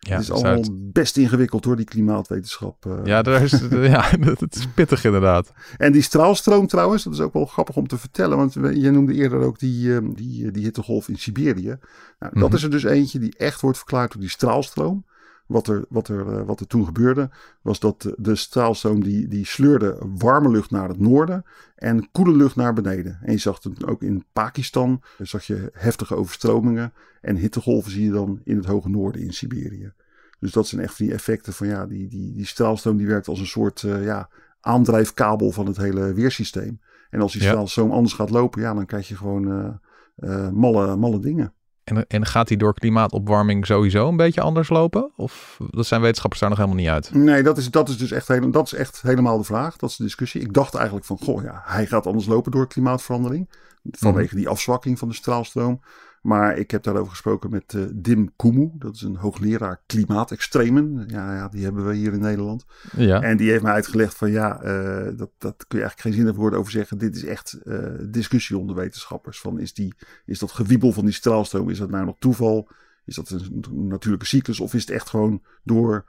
Ja, 0.08 0.12
het 0.12 0.22
is 0.22 0.30
allemaal 0.30 0.64
best 0.92 1.16
ingewikkeld 1.16 1.64
hoor, 1.64 1.76
die 1.76 1.84
klimaatwetenschap. 1.84 2.84
uh. 2.86 3.00
Ja, 3.04 3.22
daar 3.22 3.42
is, 3.42 3.60
ja, 3.70 4.10
het 4.38 4.54
is 4.56 4.66
pittig 4.74 5.04
inderdaad. 5.04 5.52
En 5.78 5.92
die 5.92 6.02
straalstroom 6.02 6.66
trouwens, 6.66 7.04
dat 7.04 7.12
is 7.12 7.20
ook 7.20 7.32
wel 7.32 7.46
grappig 7.46 7.76
om 7.76 7.86
te 7.86 7.98
vertellen. 7.98 8.36
Want 8.36 8.52
je 8.52 8.90
noemde 8.90 9.14
eerder 9.14 9.40
ook 9.40 9.58
die, 9.58 9.94
ehm, 9.94 10.12
die, 10.12 10.50
die 10.50 10.62
hittegolf 10.62 11.08
in 11.08 11.18
Siberië. 11.18 11.76
Nou, 12.18 12.32
dat 12.34 12.48
Mhm. 12.48 12.54
is 12.54 12.62
er 12.62 12.70
dus 12.70 12.82
eentje 12.84 13.18
die 13.18 13.34
echt 13.36 13.60
wordt 13.60 13.78
verklaard 13.78 14.12
door 14.12 14.20
die 14.20 14.30
straalstroom. 14.30 15.04
Wat 15.52 15.66
er, 15.66 15.84
wat 15.88 16.08
er, 16.08 16.32
eh, 16.38 16.42
wat 16.44 16.60
er 16.60 16.66
toen 16.66 16.84
gebeurde, 16.84 17.30
was 17.62 17.80
dat 17.80 18.14
de, 18.16 18.34
straalstroom 18.34 19.02
die, 19.02 19.28
die 19.28 19.46
sleurde 19.46 19.96
warme 20.00 20.50
lucht 20.50 20.70
naar 20.70 20.88
het 20.88 20.98
noorden 20.98 21.44
en 21.76 22.08
koele 22.12 22.36
lucht 22.36 22.56
naar 22.56 22.72
beneden. 22.72 23.18
En 23.22 23.32
je 23.32 23.38
zag 23.38 23.62
het 23.62 23.86
ook 23.86 24.02
in 24.02 24.24
Pakistan, 24.32 25.02
zag 25.18 25.44
je 25.44 25.70
heftige 25.72 26.14
overstromingen. 26.14 26.92
En 27.20 27.36
hittegolven 27.36 27.90
zie 27.90 28.04
je 28.04 28.10
dan 28.10 28.40
in 28.44 28.56
het 28.56 28.66
hoge 28.66 28.88
noorden 28.88 29.22
in 29.22 29.32
Siberië. 29.32 29.92
Dus 30.40 30.52
dat 30.52 30.66
zijn 30.66 30.80
echt 30.82 30.98
die 30.98 31.12
effecten 31.12 31.52
van 31.52 31.66
ja, 31.66 31.86
die, 31.86 32.08
die, 32.08 32.32
die 32.32 32.46
straalstroom 32.46 32.96
die 32.96 33.06
werkt 33.06 33.28
als 33.28 33.40
een 33.40 33.46
soort 33.46 33.82
eh, 33.82 34.04
ja, 34.04 34.28
aandrijfkabel 34.60 35.50
van 35.52 35.66
het 35.66 35.76
hele 35.76 36.12
weersysteem. 36.12 36.80
En 37.10 37.20
als 37.20 37.32
die 37.32 37.42
Ja. 37.42 37.48
straalstroom 37.48 37.90
anders 37.90 38.14
gaat 38.14 38.30
lopen, 38.30 38.62
ja, 38.62 38.74
dan 38.74 38.86
krijg 38.86 39.08
je 39.08 39.16
gewoon 39.16 39.78
eh, 40.16 40.50
malle, 40.50 40.96
malle 40.96 41.20
dingen. 41.20 41.52
En, 41.96 42.04
en 42.08 42.26
gaat 42.26 42.48
die 42.48 42.56
door 42.56 42.74
klimaatopwarming 42.74 43.66
sowieso 43.66 44.08
een 44.08 44.16
beetje 44.16 44.40
anders 44.40 44.68
lopen? 44.68 45.10
Of 45.16 45.58
dat 45.70 45.86
zijn 45.86 46.00
wetenschappers 46.00 46.40
daar 46.40 46.50
nog 46.50 46.58
helemaal 46.58 46.80
niet 46.80 46.88
uit? 46.88 47.14
Nee, 47.14 47.42
dat 47.42 47.58
is, 47.58 47.70
dat 47.70 47.88
is 47.88 47.98
dus 47.98 48.10
echt, 48.10 48.28
hele, 48.28 48.50
dat 48.50 48.66
is 48.66 48.72
echt 48.72 49.02
helemaal 49.02 49.38
de 49.38 49.44
vraag. 49.44 49.76
Dat 49.76 49.90
is 49.90 49.96
de 49.96 50.04
discussie. 50.04 50.40
Ik 50.40 50.52
dacht 50.52 50.74
eigenlijk 50.74 51.06
van, 51.06 51.18
goh, 51.18 51.42
ja, 51.42 51.62
hij 51.64 51.86
gaat 51.86 52.06
anders 52.06 52.26
lopen 52.26 52.52
door 52.52 52.66
klimaatverandering. 52.66 53.48
Vanwege 53.90 54.36
die 54.36 54.48
afzwakking 54.48 54.98
van 54.98 55.08
de 55.08 55.14
straalstroom. 55.14 55.80
Maar 56.22 56.56
ik 56.58 56.70
heb 56.70 56.82
daarover 56.82 57.10
gesproken 57.10 57.50
met 57.50 57.74
eh, 57.74 57.82
Dim 57.94 58.32
Kumu. 58.36 58.70
Dat 58.74 58.94
is 58.94 59.02
een 59.02 59.16
hoogleraar 59.16 59.82
klimaatextremen. 59.86 61.04
Ja, 61.06 61.34
ja, 61.34 61.48
die 61.48 61.64
hebben 61.64 61.86
we 61.86 61.94
hier 61.94 62.12
in 62.12 62.20
Nederland. 62.20 62.64
Ja. 62.96 63.22
En 63.22 63.36
die 63.36 63.50
heeft 63.50 63.62
mij 63.62 63.72
uitgelegd 63.72 64.14
van 64.14 64.30
ja, 64.30 64.60
eh, 64.60 65.16
dat, 65.16 65.30
dat 65.38 65.66
kun 65.66 65.78
je 65.78 65.84
eigenlijk 65.84 66.00
geen 66.00 66.12
zinnig 66.12 66.36
woord 66.36 66.54
over 66.54 66.72
zeggen. 66.72 66.98
Dit 66.98 67.16
is 67.16 67.24
echt 67.24 67.52
eh, 67.52 67.78
discussie 68.00 68.58
onder 68.58 68.76
wetenschappers. 68.76 69.40
Van 69.40 69.58
is, 69.58 69.74
die, 69.74 69.94
is 70.24 70.38
dat 70.38 70.52
gewiebel 70.52 70.92
van 70.92 71.04
die 71.04 71.14
straalstroom, 71.14 71.70
is 71.70 71.78
dat 71.78 71.90
nou 71.90 72.04
nog 72.04 72.16
toeval? 72.18 72.68
Is 73.04 73.14
dat 73.14 73.30
een 73.30 73.88
natuurlijke 73.88 74.26
cyclus? 74.26 74.60
Of 74.60 74.74
is 74.74 74.80
het 74.80 74.90
echt 74.90 75.08
gewoon 75.08 75.42
door 75.62 76.04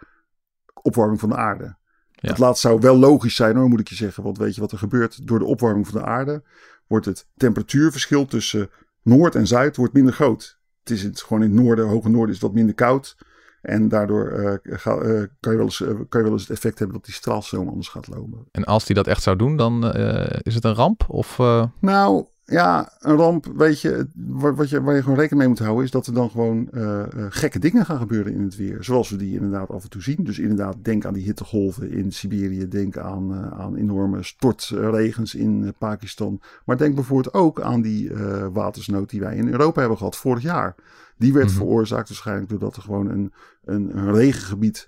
opwarming 0.82 1.20
van 1.20 1.30
de 1.30 1.36
aarde? 1.36 1.76
Ja. 2.12 2.30
Het 2.30 2.38
laatste 2.38 2.68
zou 2.68 2.80
wel 2.80 2.98
logisch 2.98 3.36
zijn 3.36 3.56
hoor, 3.56 3.70
moet 3.70 3.80
ik 3.80 3.88
je 3.88 3.96
zeggen. 3.96 4.24
Want 4.24 4.38
weet 4.38 4.56
je 4.56 4.62
wat 4.62 4.72
er 4.72 4.78
gebeurt? 4.78 5.28
Door 5.28 5.40
de 5.40 5.46
opwarming 5.46 5.88
van 5.88 6.02
de 6.02 6.08
aarde 6.08 6.44
wordt 6.88 7.06
het 7.06 7.28
temperatuurverschil 7.38 8.26
tussen 8.26 8.70
Noord 9.04 9.36
en 9.36 9.48
Zuid 9.48 9.76
wordt 9.76 9.94
minder 9.94 10.14
groot. 10.14 10.60
Het 10.80 10.90
is 10.90 11.04
het, 11.04 11.22
gewoon 11.22 11.44
in 11.44 11.52
het 11.52 11.62
noorden, 11.62 11.88
hoge 11.88 12.10
noorden 12.10 12.36
is 12.36 12.42
het 12.42 12.46
wat 12.46 12.54
minder 12.54 12.76
koud. 12.76 13.18
En 13.62 13.88
daardoor 13.88 14.60
ga, 14.64 14.96
kan, 15.40 15.52
je 15.52 15.58
wel 15.58 15.66
eens, 15.66 15.78
kan 16.10 16.20
je 16.20 16.24
wel 16.24 16.32
eens 16.32 16.42
het 16.42 16.58
effect 16.58 16.80
hebben 16.80 16.98
dat 16.98 17.06
die 17.06 17.14
straalstroom 17.14 17.68
anders 17.68 17.88
gaat 17.88 18.08
lopen. 18.08 18.48
En 18.52 18.64
als 18.64 18.86
die 18.86 18.96
dat 18.96 19.08
echt 19.08 19.24
zou 19.24 19.38
doen, 19.38 19.58
dan 19.58 19.94
is 20.42 20.56
het 20.56 20.64
een 20.64 20.74
ramp? 20.74 21.06
Of, 21.08 21.38
Nou, 21.80 22.26
ja, 22.54 22.92
een 23.00 23.16
ramp, 23.16 23.46
weet 23.56 23.82
je, 23.82 24.08
wat 24.36 24.70
je, 24.70 24.82
waar 24.82 24.96
je 24.96 25.02
gewoon 25.02 25.18
rekening 25.18 25.40
mee 25.40 25.48
moet 25.48 25.60
houden, 25.60 25.84
is 25.84 25.92
dat 25.92 26.08
er 26.08 26.14
dan 26.14 26.30
gewoon 26.30 26.68
uh, 26.72 27.04
gekke 27.30 27.60
dingen 27.60 27.86
gaan 27.86 27.98
gebeuren 27.98 28.34
in 28.34 28.44
het 28.44 28.56
weer. 28.56 28.84
Zoals 28.84 29.10
we 29.10 29.16
die 29.16 29.34
inderdaad 29.34 29.70
af 29.70 29.84
en 29.84 29.90
toe 29.90 30.02
zien. 30.02 30.24
Dus 30.24 30.40
inderdaad, 30.40 30.76
denk 30.82 31.06
aan 31.06 31.14
die 31.14 31.24
hittegolven 31.24 31.92
in 31.92 32.12
Siberië, 32.12 32.68
denk 32.68 32.98
aan, 32.98 33.32
uh, 33.32 33.60
aan 33.60 33.76
enorme 33.76 34.24
stortregens 34.24 35.36
in 35.36 35.74
Pakistan. 35.78 36.42
Maar 36.66 36.78
denk 36.78 36.96
bijvoorbeeld 36.96 37.34
ook 37.34 37.62
aan 37.62 37.82
die 37.82 38.12
watersnood 38.54 39.10
die 39.10 39.20
wij 39.20 39.36
in 39.36 39.48
Europa 39.48 39.80
hebben 39.80 39.98
gehad 39.98 40.16
vorig 40.16 40.44
jaar. 40.44 40.76
Die 41.18 41.34
werd 41.34 41.46
mm 41.46 41.52
-hmm. 41.52 41.60
veroorzaakt 41.60 42.08
waarschijnlijk 42.08 42.50
doordat 42.50 42.76
er 42.76 42.82
gewoon 42.82 43.10
een, 43.10 43.34
een, 43.66 43.98
een 43.98 44.14
regengebied 44.14 44.88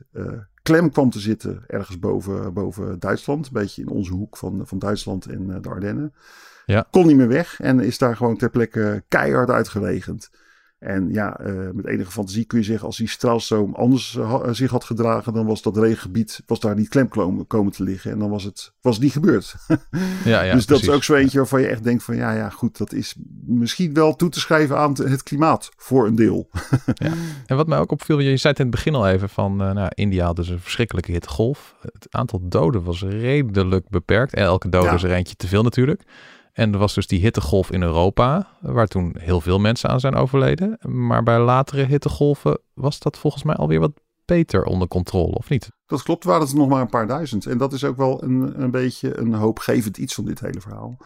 klem 0.61 0.91
kwam 0.91 1.09
te 1.09 1.19
zitten 1.19 1.63
ergens 1.67 1.99
boven, 1.99 2.53
boven 2.53 2.99
Duitsland. 2.99 3.45
Een 3.45 3.53
beetje 3.53 3.81
in 3.81 3.89
onze 3.89 4.13
hoek 4.13 4.37
van, 4.37 4.61
van 4.63 4.79
Duitsland 4.79 5.25
en 5.25 5.61
de 5.61 5.69
Ardennen. 5.69 6.13
Ja. 6.65 6.87
Kon 6.91 7.07
niet 7.07 7.15
meer 7.15 7.27
weg 7.27 7.59
en 7.59 7.79
is 7.79 7.97
daar 7.97 8.15
gewoon 8.15 8.37
ter 8.37 8.49
plekke 8.49 9.03
keihard 9.07 9.49
uitgeregend. 9.49 10.29
En 10.85 11.09
ja, 11.11 11.39
uh, 11.45 11.69
met 11.73 11.85
enige 11.85 12.11
fantasie 12.11 12.45
kun 12.45 12.59
je 12.59 12.65
zeggen, 12.65 12.85
als 12.85 12.97
die 12.97 13.09
straalstroom 13.09 13.75
anders 13.75 14.15
uh, 14.15 14.43
zich 14.51 14.71
had 14.71 14.83
gedragen, 14.83 15.33
dan 15.33 15.45
was 15.45 15.61
dat 15.61 15.77
regengebied 15.77 16.41
was 16.45 16.59
daar 16.59 16.75
niet 16.75 16.87
klem 16.87 17.07
komen 17.47 17.71
te 17.71 17.83
liggen. 17.83 18.11
En 18.11 18.19
dan 18.19 18.29
was 18.29 18.43
het, 18.43 18.73
was 18.81 18.93
het 18.93 19.03
niet 19.03 19.11
gebeurd. 19.11 19.55
ja, 20.23 20.41
ja, 20.41 20.53
dus 20.53 20.65
dat 20.65 20.77
precies. 20.77 20.87
is 20.87 20.93
ook 20.93 21.03
zo 21.03 21.13
eentje 21.13 21.37
waarvan 21.37 21.61
je 21.61 21.67
echt 21.67 21.83
denkt 21.83 22.03
van, 22.03 22.15
ja, 22.15 22.31
ja, 22.31 22.49
goed, 22.49 22.77
dat 22.77 22.93
is 22.93 23.15
misschien 23.45 23.93
wel 23.93 24.15
toe 24.15 24.29
te 24.29 24.39
schrijven 24.39 24.77
aan 24.77 24.93
het 25.03 25.23
klimaat 25.23 25.69
voor 25.77 26.07
een 26.07 26.15
deel. 26.15 26.49
ja. 26.93 27.11
En 27.45 27.55
wat 27.55 27.67
mij 27.67 27.79
ook 27.79 27.91
opviel, 27.91 28.19
je 28.19 28.37
zei 28.37 28.53
het 28.53 28.59
in 28.59 28.67
het 28.67 28.75
begin 28.75 28.95
al 28.95 29.07
even 29.07 29.29
van, 29.29 29.61
uh, 29.61 29.71
nou, 29.71 29.91
India 29.93 30.25
had 30.25 30.35
dus 30.35 30.49
een 30.49 30.59
verschrikkelijke 30.59 31.11
hittegolf. 31.11 31.75
Het 31.81 32.07
aantal 32.09 32.39
doden 32.43 32.83
was 32.83 33.03
redelijk 33.03 33.89
beperkt. 33.89 34.33
Elke 34.33 34.69
dode 34.69 34.93
is 34.93 35.03
er 35.03 35.11
eentje 35.11 35.35
te 35.35 35.47
veel 35.47 35.63
natuurlijk. 35.63 36.03
En 36.55 36.73
er 36.73 36.79
was 36.79 36.93
dus 36.93 37.07
die 37.07 37.19
hittegolf 37.19 37.71
in 37.71 37.81
Europa, 37.81 38.47
waar 38.61 38.87
toen 38.87 39.15
heel 39.17 39.41
veel 39.41 39.59
mensen 39.59 39.89
aan 39.89 39.99
zijn 39.99 40.15
overleden. 40.15 40.77
Maar 40.81 41.23
bij 41.23 41.39
latere 41.39 41.85
hittegolven 41.85 42.59
was 42.73 42.99
dat 42.99 43.17
volgens 43.17 43.43
mij 43.43 43.55
alweer 43.55 43.79
wat 43.79 43.91
beter 44.25 44.63
onder 44.63 44.87
controle, 44.87 45.35
of 45.35 45.49
niet? 45.49 45.69
Dat 45.85 46.03
klopt, 46.03 46.23
waren 46.23 46.45
het 46.45 46.55
nog 46.55 46.69
maar 46.69 46.81
een 46.81 46.89
paar 46.89 47.07
duizend. 47.07 47.45
En 47.45 47.57
dat 47.57 47.73
is 47.73 47.83
ook 47.83 47.97
wel 47.97 48.23
een, 48.23 48.61
een 48.61 48.71
beetje 48.71 49.17
een 49.17 49.33
hoopgevend 49.33 49.97
iets 49.97 50.13
van 50.13 50.25
dit 50.25 50.39
hele 50.39 50.61
verhaal. 50.61 50.97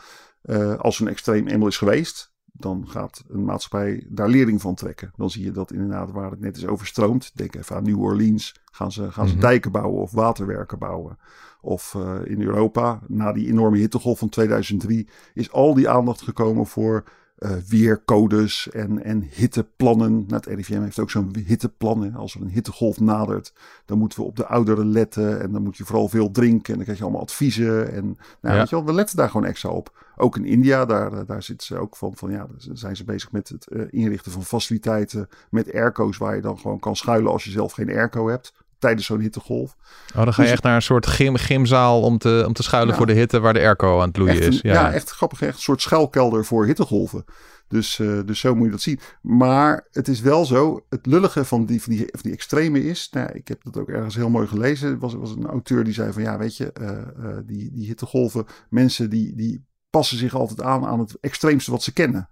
Uh, 0.44 0.76
als 0.76 1.00
een 1.00 1.08
extreem 1.08 1.48
eenmaal 1.48 1.68
is 1.68 1.78
geweest, 1.78 2.32
dan 2.46 2.86
gaat 2.88 3.24
een 3.28 3.46
maatschappij 3.46 4.06
daar 4.10 4.30
lering 4.30 4.62
van 4.62 4.76
trekken. 4.76 5.12
Dan 5.16 5.30
zie 5.30 5.44
je 5.44 5.52
dat 5.52 5.72
inderdaad 5.72 6.12
waar 6.12 6.32
het 6.32 6.40
net 6.40 6.58
is 6.58 6.66
overstroomd. 6.66 7.32
Denk 7.34 7.56
even 7.56 7.76
aan 7.76 7.84
New 7.84 8.02
Orleans. 8.02 8.56
Gaan 8.72 8.92
ze, 8.92 9.12
gaan 9.12 9.28
ze 9.28 9.34
mm 9.34 9.40
-hmm. 9.40 9.50
dijken 9.50 9.72
bouwen 9.72 10.02
of 10.02 10.12
waterwerken 10.12 10.80
bouwen. 10.80 11.18
Of 11.62 11.94
uh, 11.98 12.16
in 12.24 12.42
Europa, 12.42 13.00
na 13.08 13.32
die 13.34 13.48
enorme 13.48 13.78
hittegolf 13.78 14.20
van 14.20 14.30
2003, 14.30 15.08
is 15.34 15.52
al 15.52 15.74
die 15.74 15.90
aandacht 15.90 16.22
gekomen 16.22 16.66
voor 16.68 17.04
uh, 17.40 17.52
weercodes 17.68 18.70
en, 18.70 19.04
en 19.04 19.28
hitteplannen. 19.32 20.12
Nou, 20.12 20.26
het 20.36 20.46
RIVM 20.46 20.82
heeft 20.82 21.00
ook 21.00 21.10
zo'n 21.10 21.36
hitteplan. 21.46 22.04
Hè. 22.04 22.18
Als 22.18 22.36
er 22.36 22.42
een 22.42 22.50
hittegolf 22.50 23.00
nadert, 23.00 23.54
dan 23.86 23.98
moeten 23.98 24.20
we 24.20 24.26
op 24.26 24.36
de 24.36 24.46
ouderen 24.46 24.92
letten. 24.92 25.42
En 25.42 25.52
dan 25.52 25.64
moet 25.64 25.78
je 25.78 25.86
vooral 25.86 26.08
veel 26.10 26.32
drinken. 26.32 26.68
En 26.68 26.74
dan 26.74 26.84
krijg 26.84 26.98
je 26.98 27.04
allemaal 27.04 27.22
adviezen. 27.22 27.92
En 27.94 28.04
nou, 28.42 28.54
Ja. 28.56 28.60
weet 28.60 28.70
je 28.70 28.76
wel, 28.76 28.86
we 28.86 28.94
letten 28.94 29.18
daar 29.18 29.30
gewoon 29.30 29.46
extra 29.46 29.70
op. 29.70 30.06
Ook 30.16 30.38
in 30.38 30.46
India, 30.46 30.86
daar, 30.86 31.26
daar 31.26 31.44
zitten 31.44 31.68
ze 31.68 31.78
ook 31.78 31.96
van, 31.96 32.16
van 32.16 32.32
ja, 32.32 32.38
daar 32.38 32.78
zijn 32.78 32.96
ze 32.96 33.04
bezig 33.04 33.32
met 33.32 33.50
het 33.50 33.68
eh, 33.68 33.82
inrichten 33.90 34.32
van 34.32 34.44
faciliteiten. 34.44 35.30
Met 35.50 35.74
airco's 35.74 36.18
waar 36.18 36.36
je 36.36 36.42
dan 36.42 36.60
gewoon 36.60 36.80
kan 36.80 36.96
schuilen 36.96 37.32
als 37.32 37.44
je 37.44 37.52
zelf 37.52 37.72
geen 37.72 37.90
airco 37.90 38.28
hebt. 38.28 38.54
Tijdens 38.80 39.06
zo'n 39.06 39.20
hittegolf. 39.20 39.76
Oh, 40.16 40.24
dan 40.24 40.34
ga 40.34 40.42
je 40.42 40.42
Dus- 40.42 40.52
echt 40.52 40.64
naar 40.64 40.76
een 40.76 40.82
soort 40.82 41.08
gym, 41.08 41.36
gymzaal 41.36 42.02
om 42.02 42.18
te, 42.18 42.44
om 42.48 42.54
te 42.54 42.64
schuilen 42.64 42.92
Ja. 42.92 42.98
voor 42.98 43.06
de 43.06 43.14
hitte 43.14 43.40
waar 43.40 43.54
de 43.54 43.60
airco 43.60 44.00
aan 44.02 44.08
het 44.08 44.18
loeien 44.18 44.34
Echt 44.36 44.44
een- 44.46 44.52
is. 44.52 44.62
ja. 44.62 44.92
echt 44.94 45.10
grappig. 45.10 45.42
Echt 45.42 45.56
een 45.56 45.62
soort 45.62 45.82
schuilkelder 45.82 46.46
voor 46.46 46.66
hittegolven. 46.66 47.24
Dus, 47.68 48.00
eh, 48.00 48.20
dus 48.26 48.40
zo 48.40 48.56
moet 48.56 48.66
je 48.66 48.72
dat 48.72 48.82
zien. 48.82 49.00
Maar 49.22 49.88
het 49.92 50.08
is 50.08 50.20
wel 50.22 50.46
zo. 50.46 50.86
Het 50.90 51.06
lullige 51.06 51.46
van 51.46 51.66
die, 51.66 51.82
van 51.82 51.94
die, 51.94 52.00
van 52.12 52.20
die 52.22 52.32
extreme 52.34 52.84
is. 52.84 53.08
Nou, 53.12 53.30
ik 53.34 53.48
heb 53.48 53.64
dat 53.64 53.78
ook 53.78 53.90
ergens 53.90 54.16
heel 54.16 54.30
mooi 54.30 54.48
gelezen. 54.48 54.90
Er 54.90 55.00
was, 55.00 55.14
was 55.14 55.32
een 55.32 55.46
auteur 55.48 55.84
die 55.84 55.94
zei 55.94 56.14
van 56.14 56.22
ja, 56.22 56.38
weet 56.38 56.58
je, 56.58 56.72
eh, 56.74 56.90
eh, 56.90 57.38
die, 57.46 57.72
die 57.74 57.86
hittegolven. 57.88 58.46
Mensen 58.70 59.10
die, 59.10 59.36
die 59.36 59.66
passen 59.90 60.18
zich 60.18 60.36
altijd 60.36 60.62
aan 60.62 60.86
aan 60.86 61.00
het 61.00 61.18
extreemste 61.22 61.72
wat 61.72 61.84
ze 61.84 61.94
kennen. 61.94 62.30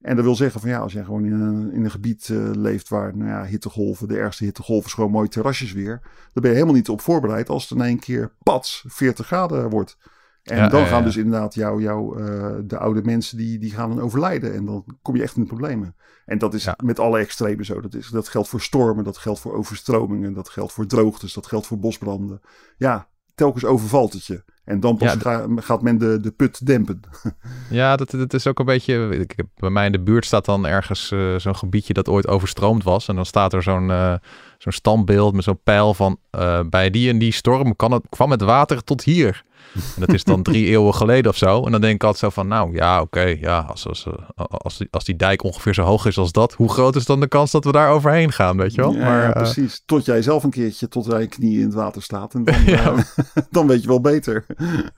En 0.00 0.16
dat 0.16 0.24
wil 0.24 0.34
zeggen 0.34 0.60
van 0.60 0.70
ja, 0.70 0.78
als 0.78 0.92
jij 0.92 1.04
gewoon 1.04 1.24
in 1.24 1.32
een, 1.32 1.72
in 1.72 1.84
een 1.84 1.90
gebied 1.90 2.28
eh, 2.28 2.50
leeft 2.52 2.88
waar 2.88 3.16
nou 3.16 3.30
ja, 3.30 3.44
hittegolven, 3.44 4.08
de 4.08 4.18
ergste 4.18 4.44
hittegolven 4.44 4.90
gewoon 4.90 5.10
mooi 5.10 5.28
terrasjes 5.28 5.72
weer. 5.72 6.00
Dan 6.32 6.42
ben 6.42 6.50
je 6.50 6.56
helemaal 6.56 6.74
niet 6.74 6.88
op 6.88 7.00
voorbereid 7.00 7.48
als 7.48 7.68
het 7.68 7.78
in 7.78 7.84
één 7.84 7.98
keer 7.98 8.32
pats 8.42 8.84
40 8.88 9.26
graden 9.26 9.70
wordt. 9.70 9.96
En 10.42 10.56
Ja, 10.56 10.68
dan 10.68 10.80
ja, 10.80 10.86
gaan 10.86 11.04
dus 11.04 11.16
inderdaad 11.16 11.54
jou, 11.54 11.82
jou, 11.82 12.22
eh, 12.22 12.54
de 12.64 12.78
oude 12.78 13.02
mensen 13.02 13.36
die, 13.36 13.58
die 13.58 13.70
gaan 13.70 13.88
dan 13.88 14.00
overlijden. 14.00 14.54
En 14.54 14.64
dan 14.64 14.84
kom 15.02 15.16
je 15.16 15.22
echt 15.22 15.36
in 15.36 15.42
de 15.42 15.48
problemen. 15.48 15.96
En 16.24 16.38
dat 16.38 16.54
is 16.54 16.68
met 16.82 16.98
alle 16.98 17.18
extremen 17.18 17.64
zo. 17.64 17.80
Dat, 17.80 17.94
is, 17.94 18.08
dat 18.08 18.28
geldt 18.28 18.48
voor 18.48 18.60
stormen, 18.60 19.04
dat 19.04 19.16
geldt 19.16 19.40
voor 19.40 19.54
overstromingen, 19.54 20.32
dat 20.32 20.48
geldt 20.48 20.72
voor 20.72 20.86
droogtes, 20.86 21.32
dat 21.32 21.46
geldt 21.46 21.66
voor 21.66 21.78
bosbranden. 21.78 22.40
Ja, 22.76 23.08
telkens 23.36 23.64
overvalt 23.64 24.12
het 24.12 24.24
je. 24.26 24.42
En 24.64 24.80
dan 24.80 24.96
pas 24.96 25.12
Ja, 25.12 25.18
d- 25.18 25.22
ga- 25.22 25.46
gaat 25.56 25.82
men 25.82 25.98
de, 25.98 26.20
de 26.20 26.30
put 26.30 26.66
dempen. 26.66 27.00
Ja, 27.70 27.96
dat, 27.96 28.10
dat 28.10 28.34
is 28.34 28.46
ook 28.46 28.58
een 28.58 28.64
beetje. 28.64 29.08
Ik 29.18 29.32
heb, 29.36 29.46
bij 29.56 29.70
mij 29.70 29.86
in 29.86 29.92
de 29.92 30.00
buurt 30.00 30.24
staat 30.24 30.44
dan 30.44 30.66
ergens 30.66 31.10
eh, 31.10 31.36
zo'n 31.36 31.56
gebiedje 31.56 31.92
dat 31.92 32.08
ooit 32.08 32.26
overstroomd 32.28 32.82
was. 32.82 33.08
En 33.08 33.14
dan 33.14 33.26
staat 33.26 33.52
er 33.52 33.62
zo'n 33.62 33.90
eh, 33.90 34.14
zo'n 34.58 34.72
standbeeld 34.72 35.34
met 35.34 35.44
zo'n 35.44 35.60
pijl 35.64 35.94
van. 35.94 36.18
eh, 36.30 36.60
bij 36.70 36.90
die 36.90 37.10
en 37.10 37.18
die 37.18 37.32
storm 37.32 37.76
kan 37.76 37.92
het, 37.92 38.02
kwam 38.08 38.30
het 38.30 38.40
water 38.42 38.84
tot 38.84 39.04
hier. 39.04 39.44
En 39.74 40.00
dat 40.00 40.12
is 40.12 40.24
dan 40.24 40.42
drie 40.42 40.66
eeuwen 40.72 40.94
geleden 40.94 41.30
of 41.30 41.36
zo. 41.36 41.64
En 41.64 41.72
dan 41.72 41.80
denk 41.80 41.94
ik 41.94 42.02
altijd 42.04 42.22
zo 42.22 42.40
van. 42.40 42.48
Nou 42.48 42.74
ja, 42.74 43.00
oké. 43.00 43.20
ja, 43.20 43.58
als, 43.58 43.86
als, 43.88 44.06
eh, 44.06 44.44
als, 44.48 44.76
die, 44.78 44.88
als 44.90 45.04
die 45.04 45.16
dijk 45.16 45.42
ongeveer 45.42 45.74
zo 45.74 45.82
hoog 45.82 46.06
is 46.06 46.18
als 46.18 46.32
dat. 46.32 46.52
Hoe 46.52 46.68
groot 46.68 46.96
is 46.96 47.04
dan 47.04 47.20
de 47.20 47.28
kans 47.28 47.50
dat 47.50 47.64
we 47.64 47.72
daar 47.72 47.90
overheen 47.90 48.32
gaan? 48.32 48.56
Weet 48.56 48.74
je 48.74 48.80
wel? 48.80 48.92
Ja, 48.92 48.98
maar, 48.98 49.22
ja, 49.22 49.26
eh, 49.32 49.42
precies. 49.42 49.82
Tot 49.86 50.04
jij 50.04 50.22
zelf 50.22 50.44
een 50.44 50.50
keertje 50.50 50.88
tot 50.88 51.04
jij 51.06 51.26
knieën 51.26 51.58
in 51.60 51.64
het 51.64 51.74
water 51.74 52.02
staat. 52.02 52.34
En 52.34 52.44
dan, 52.44 52.54
Ja. 52.66 52.92
eh, 52.94 53.02
dan 53.50 53.66
weet 53.66 53.82
je 53.82 53.88
wel 53.88 54.00
beter. 54.00 54.46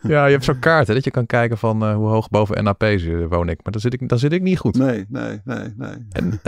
ja, 0.00 0.24
je 0.26 0.32
hebt 0.32 0.44
zo'n 0.44 0.58
kaart 0.58 0.86
hè, 0.88 0.94
dat 0.94 1.04
je 1.04 1.10
kan 1.10 1.26
kijken 1.26 1.58
van 1.58 1.92
hoe 1.92 2.08
hoog 2.08 2.30
boven 2.30 2.64
NAP 2.64 2.82
woon 3.28 3.48
ik. 3.48 3.60
Maar 3.62 3.72
dan 3.72 3.80
zit 3.80 3.92
ik, 3.92 4.08
dan 4.08 4.18
zit 4.18 4.32
ik 4.32 4.42
niet 4.42 4.58
goed. 4.58 4.76
Nee, 4.76 5.04
nee, 5.08 5.40
nee, 5.44 5.74
nee. 5.76 6.06
En 6.10 6.40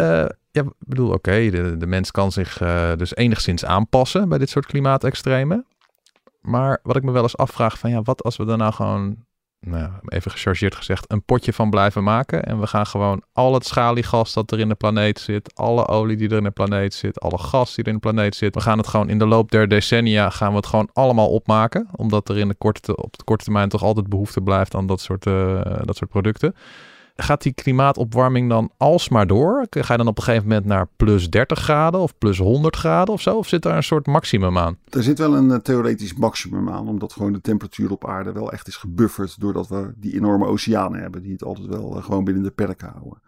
ja, 0.53 0.63
ik 0.63 0.69
bedoel, 0.79 1.13
oké, 1.13 1.51
de, 1.51 1.77
de 1.79 1.87
mens 1.87 2.11
kan 2.11 2.33
zich 2.33 2.63
dus 2.97 3.17
enigszins 3.17 3.65
aanpassen 3.65 4.29
bij 4.29 4.39
dit 4.39 4.49
soort 4.49 4.67
klimaatextremen. 4.67 5.65
Maar 6.41 6.81
wat 6.83 6.97
ik 6.97 7.03
me 7.03 7.11
wel 7.11 7.23
eens 7.23 7.37
afvraag 7.37 7.79
van 7.79 7.91
ja, 7.91 8.03
wat 8.03 8.23
als 8.23 8.37
we 8.37 8.47
er 8.47 8.57
nou 8.57 8.73
gewoon, 8.73 9.17
nou, 9.61 9.91
even 10.09 10.31
gechargeerd 10.31 10.75
gezegd, 10.75 11.13
een 11.13 11.25
potje 11.25 11.53
van 11.53 11.71
blijven 11.71 12.03
maken. 12.03 12.45
En 12.45 12.61
we 12.61 12.67
gaan 12.67 12.87
gewoon 12.87 13.23
al 13.33 13.55
het 13.55 13.67
schaliegas 13.67 14.33
dat 14.33 14.51
er 14.51 14.59
in 14.59 14.69
de 14.69 14.75
planeet 14.75 15.19
zit, 15.19 15.55
alle 15.55 15.87
olie 15.87 16.17
die 16.17 16.29
er 16.29 16.37
in 16.37 16.45
de 16.45 16.51
planeet 16.51 16.95
zit, 16.95 17.21
alle 17.21 17.39
gas 17.39 17.75
die 17.75 17.85
er 17.85 17.91
in 17.91 17.97
de 17.97 18.11
planeet 18.11 18.35
zit. 18.35 18.55
We 18.55 18.61
gaan 18.61 18.79
het 18.79 18.87
gewoon 18.87 19.09
in 19.09 19.19
de 19.19 19.27
loop 19.27 19.51
der 19.51 19.69
decennia 19.69 20.31
gaan 20.31 20.51
we 20.51 20.57
het 20.57 20.67
gewoon 20.67 20.91
allemaal 20.93 21.31
opmaken. 21.31 21.89
Omdat 21.97 22.29
er 22.29 22.39
in 22.39 22.49
de 22.49 22.55
korte, 22.55 22.97
op 22.97 23.19
de 23.19 23.25
korte 23.25 23.45
termijn 23.45 23.69
toch 23.69 23.83
altijd 23.83 24.09
behoefte 24.09 24.41
blijft 24.41 24.75
aan 24.75 24.87
dat 24.87 25.01
soort, 25.01 25.27
eh, 25.27 25.61
dat 25.85 25.97
soort 25.97 26.11
producten 26.11 26.55
gaat 27.17 27.43
die 27.43 27.53
klimaatopwarming 27.53 28.49
dan 28.49 28.71
alsmaar 28.77 29.27
door? 29.27 29.67
Ga 29.71 29.93
je 29.93 29.99
dan 29.99 30.09
op 30.09 30.19
een 30.19 30.23
gegeven 30.23 30.49
moment 30.49 30.67
naar 30.67 30.89
plus 30.97 31.31
30 31.31 31.59
graden 31.59 32.01
of 32.01 32.19
plus 32.19 32.39
100 32.39 32.77
graden 32.77 33.15
of 33.15 33.21
zo? 33.21 33.37
Of 33.37 33.49
zit 33.49 33.63
daar 33.63 33.77
een 33.77 33.83
soort 33.83 34.07
maximum 34.07 34.59
aan? 34.59 34.77
Er 34.89 35.03
zit 35.03 35.19
wel 35.19 35.37
een 35.37 35.51
eh, 35.51 35.59
theoretisch 35.59 36.15
maximum 36.15 36.71
aan, 36.71 36.89
omdat 36.89 37.13
gewoon 37.13 37.33
de 37.33 37.41
temperatuur 37.41 37.91
op 37.91 38.07
aarde 38.07 38.33
wel 38.33 38.53
echt 38.53 38.69
is 38.69 38.77
gebufferd. 38.77 39.41
Doordat 39.41 39.69
we 39.69 39.93
die 39.97 40.15
enorme 40.15 40.47
oceanen 40.47 41.01
hebben, 41.01 41.23
die 41.23 41.33
het 41.33 41.45
altijd 41.45 41.67
wel 41.67 41.97
eh, 41.97 42.05
gewoon 42.05 42.25
binnen 42.25 42.43
de 42.43 42.51
perken 42.51 42.89
houden. 42.89 43.21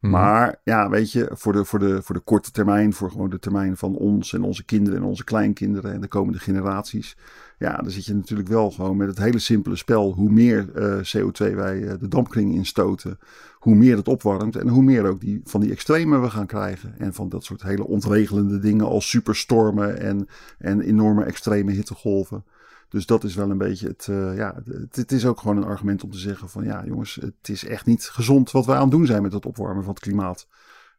Mhm. 0.00 0.12
Maar 0.12 0.60
ja, 0.64 0.88
weet 0.88 1.12
je, 1.12 1.30
voor 1.32 1.52
de, 1.52 1.64
voor, 1.64 1.78
de, 1.78 2.02
voor 2.02 2.14
de 2.14 2.20
korte 2.20 2.50
termijn, 2.50 2.92
voor 2.92 3.10
gewoon 3.10 3.30
de 3.30 3.38
termijn 3.38 3.76
van 3.76 3.96
ons 3.96 4.32
en 4.32 4.42
onze 4.42 4.64
kinderen 4.64 4.98
en 4.98 5.04
onze 5.04 5.24
kleinkinderen 5.24 5.92
en 5.92 6.00
de 6.00 6.08
komende 6.08 6.38
generaties. 6.38 7.16
Ja, 7.62 7.76
dan 7.76 7.90
zit 7.90 8.04
je 8.04 8.14
natuurlijk 8.14 8.48
wel 8.48 8.70
gewoon 8.70 8.96
met 8.96 9.08
het 9.08 9.18
hele 9.18 9.38
simpele 9.38 9.76
spel. 9.76 10.12
Hoe 10.12 10.30
meer 10.30 10.74
eh, 10.74 10.98
CO2 11.16 11.54
wij 11.54 11.86
eh, 11.86 11.94
de 12.00 12.08
dampkring 12.08 12.54
instoten, 12.54 13.18
hoe 13.54 13.74
meer 13.74 13.96
het 13.96 14.08
opwarmt. 14.08 14.56
En 14.56 14.68
hoe 14.68 14.82
meer 14.82 15.04
ook 15.04 15.20
die, 15.20 15.40
van 15.44 15.60
die 15.60 15.70
extremen 15.70 16.22
we 16.22 16.30
gaan 16.30 16.46
krijgen. 16.46 16.98
En 16.98 17.14
van 17.14 17.28
dat 17.28 17.44
soort 17.44 17.62
hele 17.62 17.86
ontregelende 17.86 18.58
dingen 18.58 18.86
als 18.86 19.08
superstormen 19.08 20.00
en, 20.00 20.28
en 20.58 20.80
enorme 20.80 21.24
extreme 21.24 21.72
hittegolven. 21.72 22.44
Dus 22.88 23.06
dat 23.06 23.24
is 23.24 23.34
wel 23.34 23.50
een 23.50 23.58
beetje 23.58 23.88
het. 23.88 24.06
eh, 24.10 24.36
ja, 24.36 24.54
het, 24.64 24.96
het 24.96 25.12
is 25.12 25.26
ook 25.26 25.40
gewoon 25.40 25.56
een 25.56 25.64
argument 25.64 26.04
om 26.04 26.10
te 26.10 26.18
zeggen: 26.18 26.48
van 26.48 26.64
ja, 26.64 26.84
jongens, 26.86 27.14
het 27.20 27.48
is 27.48 27.64
echt 27.64 27.86
niet 27.86 28.04
gezond 28.04 28.50
wat 28.50 28.66
wij 28.66 28.76
aan 28.76 28.82
het 28.82 28.90
doen 28.90 29.06
zijn 29.06 29.22
met 29.22 29.32
het 29.32 29.46
opwarmen 29.46 29.84
van 29.84 29.94
het 29.94 30.02
klimaat. 30.02 30.46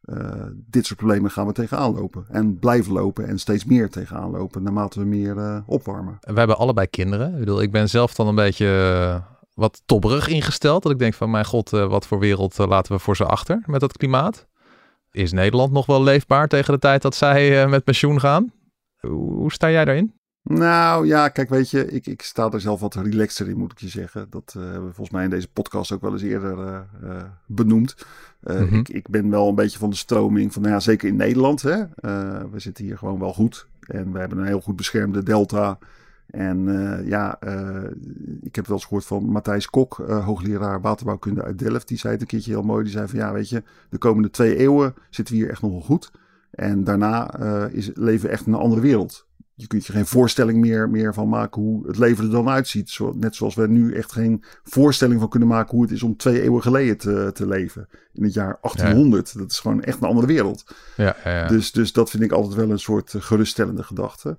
Eh, 0.04 0.44
dit 0.70 0.86
soort 0.86 0.98
problemen 0.98 1.30
gaan 1.30 1.46
we 1.46 1.52
tegenaan 1.52 1.94
lopen. 1.94 2.24
En 2.28 2.58
blijven 2.58 2.92
lopen 2.92 3.26
en 3.26 3.38
steeds 3.38 3.64
meer 3.64 3.90
tegenaan 3.90 4.30
lopen 4.30 4.62
naarmate 4.62 5.00
we 5.00 5.06
meer 5.06 5.38
eh, 5.38 5.58
opwarmen. 5.66 6.16
We 6.20 6.38
hebben 6.38 6.58
allebei 6.58 6.86
kinderen. 6.86 7.32
Ik 7.32 7.38
bedoel, 7.38 7.62
ik 7.62 7.70
ben 7.70 7.88
zelf 7.88 8.14
dan 8.14 8.26
een 8.26 8.34
beetje 8.34 8.66
eh, 8.66 9.32
wat 9.54 9.82
tobberig 9.86 10.28
ingesteld. 10.28 10.82
Dat 10.82 10.92
ik 10.92 10.98
denk 10.98 11.14
van, 11.14 11.30
mijn 11.30 11.44
god, 11.44 11.70
wat 11.70 12.06
voor 12.06 12.18
wereld 12.18 12.58
laten 12.58 12.92
we 12.92 12.98
voor 12.98 13.16
ze 13.16 13.24
achter 13.24 13.62
met 13.66 13.80
dat 13.80 13.96
klimaat? 13.96 14.46
Is 15.10 15.32
Nederland 15.32 15.72
nog 15.72 15.86
wel 15.86 16.02
leefbaar 16.02 16.48
tegen 16.48 16.72
de 16.72 16.78
tijd 16.78 17.02
dat 17.02 17.14
zij 17.14 17.68
met 17.68 17.84
pensioen 17.84 18.20
gaan? 18.20 18.52
Hoe 19.00 19.52
sta 19.52 19.70
jij 19.70 19.84
daarin? 19.84 20.14
Nou 20.44 21.06
ja, 21.06 21.28
kijk, 21.28 21.48
weet 21.48 21.70
je, 21.70 21.86
ik, 21.86 22.06
ik 22.06 22.22
sta 22.22 22.50
er 22.50 22.60
zelf 22.60 22.80
wat 22.80 22.94
relaxter 22.94 23.48
in, 23.48 23.56
moet 23.56 23.72
ik 23.72 23.78
je 23.78 23.88
zeggen. 23.88 24.26
Dat 24.30 24.54
uh, 24.56 24.62
hebben 24.62 24.86
we 24.86 24.94
volgens 24.94 25.10
mij 25.10 25.24
in 25.24 25.30
deze 25.30 25.48
podcast 25.48 25.92
ook 25.92 26.00
wel 26.00 26.12
eens 26.12 26.22
eerder 26.22 26.58
uh, 26.58 26.80
uh, 27.04 27.22
benoemd. 27.46 27.96
Mm-hmm. 28.40 28.78
ik, 28.78 28.88
ik 28.88 29.08
ben 29.08 29.30
wel 29.30 29.48
een 29.48 29.54
beetje 29.54 29.78
van 29.78 29.90
de 29.90 29.96
stroming 29.96 30.52
van, 30.52 30.62
nou 30.62 30.74
ja, 30.74 30.80
zeker 30.80 31.08
in 31.08 31.16
Nederland. 31.16 31.62
Hè, 31.62 31.84
we 32.50 32.58
zitten 32.58 32.84
hier 32.84 32.98
gewoon 32.98 33.18
wel 33.18 33.32
goed. 33.32 33.66
En 33.80 34.12
we 34.12 34.18
hebben 34.18 34.38
een 34.38 34.46
heel 34.46 34.60
goed 34.60 34.76
beschermde 34.76 35.22
delta. 35.22 35.78
En 36.26 36.64
ja, 37.06 37.38
ik 38.42 38.54
heb 38.54 38.66
wel 38.66 38.76
eens 38.76 38.84
gehoord 38.84 39.04
van 39.04 39.24
Matthijs 39.24 39.70
Kok, 39.70 39.96
hoogleraar 40.08 40.80
waterbouwkunde 40.80 41.42
uit 41.42 41.58
Delft. 41.58 41.88
Die 41.88 41.98
zei 41.98 42.12
het 42.12 42.22
een 42.22 42.28
keertje 42.28 42.50
heel 42.50 42.62
mooi. 42.62 42.82
Die 42.82 42.92
zei 42.92 43.08
van, 43.08 43.18
ja, 43.18 43.32
weet 43.32 43.48
je, 43.48 43.62
de 43.88 43.98
komende 43.98 44.30
twee 44.30 44.56
eeuwen 44.56 44.94
zitten 45.10 45.34
we 45.34 45.40
hier 45.40 45.50
echt 45.50 45.62
nog 45.62 45.70
wel 45.70 45.80
goed. 45.80 46.10
En 46.50 46.84
daarna 46.84 47.34
is, 47.68 47.90
leven 47.94 48.26
we 48.26 48.32
echt 48.32 48.46
in 48.46 48.52
een 48.52 48.58
andere 48.58 48.80
wereld 48.80 49.26
je 49.54 49.66
kunt 49.66 49.86
je 49.86 49.92
geen 49.92 50.06
voorstelling 50.06 50.60
meer, 50.60 50.90
meer 50.90 51.14
van 51.14 51.28
maken 51.28 51.62
hoe 51.62 51.86
het 51.86 51.98
leven 51.98 52.24
er 52.24 52.30
dan 52.30 52.48
uitziet. 52.48 52.90
Zo, 52.90 53.12
net 53.16 53.34
zoals 53.34 53.54
we 53.54 53.68
nu 53.68 53.94
echt 53.94 54.12
geen 54.12 54.44
voorstelling 54.62 55.20
van 55.20 55.28
kunnen 55.28 55.48
maken 55.48 55.70
hoe 55.70 55.82
het 55.82 55.92
is 55.92 56.02
om 56.02 56.16
twee 56.16 56.42
eeuwen 56.42 56.62
geleden 56.62 56.96
te, 56.96 57.30
te 57.34 57.46
leven. 57.46 57.88
In 58.12 58.24
het 58.24 58.34
jaar 58.34 58.58
1800. 58.60 59.38
Dat 59.38 59.50
is 59.50 59.58
gewoon 59.58 59.82
echt 59.82 60.00
een 60.00 60.08
andere 60.08 60.26
wereld. 60.26 60.64
Ja, 60.96 61.16
ja, 61.24 61.46
Dus, 61.46 61.72
dus 61.72 61.92
dat 61.92 62.10
vind 62.10 62.22
ik 62.22 62.32
altijd 62.32 62.54
wel 62.54 62.70
een 62.70 62.78
soort 62.78 63.14
geruststellende 63.18 63.82
gedachte. 63.82 64.36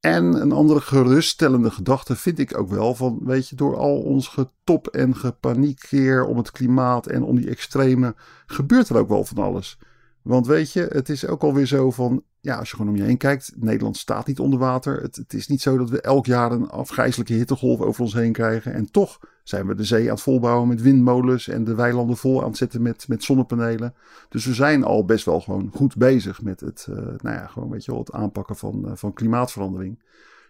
En 0.00 0.24
een 0.24 0.52
andere 0.52 0.80
geruststellende 0.80 1.70
gedachte 1.70 2.16
vind 2.16 2.38
ik 2.38 2.58
ook 2.58 2.68
wel 2.68 2.94
van, 2.94 3.20
weet 3.24 3.48
je, 3.48 3.56
door 3.56 3.76
al 3.76 4.02
ons 4.02 4.28
getop 4.28 4.86
en 4.86 5.16
gepaniekeer 5.16 6.24
om 6.24 6.36
het 6.36 6.50
klimaat 6.50 7.06
en 7.06 7.22
om 7.22 7.36
die 7.36 7.48
extreme, 7.48 8.14
gebeurt 8.46 8.88
er 8.88 8.96
ook 8.96 9.08
wel 9.08 9.24
van 9.24 9.44
alles. 9.44 9.78
Want 10.22 10.46
weet 10.46 10.72
je, 10.72 10.86
het 10.88 11.08
is 11.08 11.26
ook 11.26 11.42
alweer 11.42 11.66
zo 11.66 11.90
van, 11.90 12.22
ja, 12.46 12.58
als 12.58 12.70
je 12.70 12.76
gewoon 12.76 12.90
om 12.90 12.98
je 12.98 13.02
heen 13.02 13.16
kijkt, 13.16 13.52
Nederland 13.56 13.96
staat 13.96 14.26
niet 14.26 14.38
onder 14.38 14.58
water. 14.58 15.02
Het, 15.02 15.16
het, 15.16 15.34
is 15.34 15.48
niet 15.48 15.60
zo 15.60 15.78
dat 15.78 15.90
we 15.90 16.00
elk 16.00 16.26
jaar 16.26 16.52
een 16.52 16.68
afgrijzelijke 16.68 17.32
hittegolf 17.32 17.80
over 17.80 18.02
ons 18.02 18.14
heen 18.14 18.32
krijgen. 18.32 18.72
En 18.72 18.90
toch 18.90 19.18
zijn 19.42 19.66
we 19.66 19.74
de 19.74 19.84
zee 19.84 20.02
aan 20.02 20.14
het 20.14 20.20
volbouwen 20.20 20.68
met 20.68 20.82
windmolens 20.82 21.48
en 21.48 21.64
de 21.64 21.74
weilanden 21.74 22.16
vol 22.16 22.42
aan 22.42 22.48
het 22.48 22.56
zetten 22.56 22.82
met, 22.82 23.08
met 23.08 23.24
zonnepanelen. 23.24 23.94
Dus 24.28 24.44
we 24.44 24.54
zijn 24.54 24.84
al 24.84 25.04
best 25.04 25.24
wel 25.24 25.40
gewoon 25.40 25.70
goed 25.74 25.96
bezig 25.96 26.42
met 26.42 26.60
het, 26.60 26.86
uh, 26.90 26.96
nou 26.96 27.36
ja, 27.36 27.46
gewoon 27.46 27.70
weet 27.70 27.84
je 27.84 27.90
wel, 27.90 28.00
het 28.00 28.12
aanpakken 28.12 28.56
van, 28.56 28.82
uh, 28.84 28.90
van 28.94 29.12
klimaatverandering. 29.12 30.02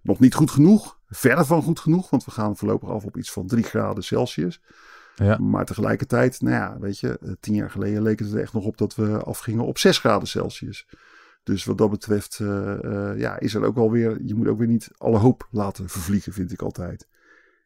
Nog 0.03 0.19
niet 0.19 0.35
goed 0.35 0.51
genoeg, 0.51 0.99
verder 1.09 1.47
van 1.47 1.63
goed 1.63 1.81
genoeg, 1.81 2.11
want 2.11 2.25
we 2.25 2.31
gaan 2.31 2.57
voorlopig 2.57 2.89
af 2.89 3.05
op 3.05 3.17
iets 3.17 3.33
van 3.33 3.47
3 3.47 3.65
graden 3.65 4.05
Celsius. 4.05 4.61
Ja. 5.15 5.39
Maar 5.39 5.65
tegelijkertijd, 5.65 6.41
nou 6.41 6.55
ja, 6.55 6.77
weet 6.81 6.99
je, 6.99 7.19
eh, 7.19 7.31
tien 7.41 7.55
jaar 7.55 7.71
geleden 7.71 8.03
leek 8.03 8.19
het 8.19 8.33
er 8.33 8.41
echt 8.41 8.53
nog 8.53 8.65
op 8.65 8.79
dat 8.79 8.95
we 8.95 9.23
afgingen 9.23 9.65
op 9.65 9.79
6 9.79 9.99
graden 9.99 10.29
Celsius. 10.29 10.87
Dus 11.47 11.65
wat 11.65 11.79
dat 11.79 11.91
betreft, 11.91 12.39
uh, 12.43 12.79
uh, 12.83 13.19
ja, 13.19 13.39
is 13.39 13.55
er 13.55 13.65
ook 13.65 13.75
wel 13.75 13.91
weer, 13.91 14.19
je 14.25 14.35
moet 14.35 14.47
ook 14.47 14.59
weer 14.59 14.67
niet 14.67 14.91
alle 14.97 15.19
hoop 15.19 15.49
laten 15.51 15.89
vervliegen, 15.89 16.33
vind 16.33 16.53
ik 16.53 16.63
altijd. 16.63 17.09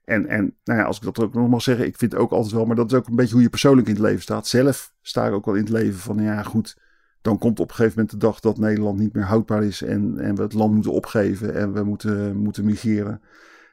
En, 0.04 0.26
en 0.26 0.56
nou 0.64 0.78
ja, 0.78 0.84
als 0.84 0.96
ik 0.96 1.02
dat 1.02 1.20
ook 1.20 1.34
nog 1.34 1.48
mag 1.48 1.62
zeggen, 1.62 1.86
ik 1.86 1.96
vind 1.96 2.14
ook 2.14 2.30
altijd 2.30 2.52
wel, 2.52 2.64
maar 2.64 2.76
dat 2.76 2.92
is 2.92 2.98
ook 2.98 3.06
een 3.06 3.16
beetje 3.16 3.32
hoe 3.32 3.42
je 3.42 3.48
persoonlijk 3.48 3.88
in 3.88 3.94
het 3.94 4.02
leven 4.02 4.22
staat. 4.22 4.46
Zelf 4.46 4.92
sta 5.00 5.26
ik 5.26 5.32
ook 5.32 5.44
wel 5.44 5.54
in 5.54 5.60
het 5.60 5.70
leven 5.70 6.00
van, 6.00 6.22
ja 6.22 6.42
goed, 6.42 6.78
dan 7.22 7.38
komt 7.38 7.60
op 7.60 7.68
een 7.68 7.74
gegeven 7.74 7.94
moment 7.98 8.20
de 8.20 8.26
dag 8.26 8.40
dat 8.40 8.58
Nederland 8.58 8.98
niet 8.98 9.14
meer 9.14 9.24
houdbaar 9.24 9.64
is 9.64 9.82
en, 9.82 10.18
en 10.18 10.34
we 10.34 10.42
het 10.42 10.52
land 10.52 10.74
moeten 10.74 10.92
opgeven 10.92 11.54
en 11.54 11.72
we 11.72 11.82
moeten, 11.82 12.36
moeten 12.36 12.64
migreren. 12.64 13.22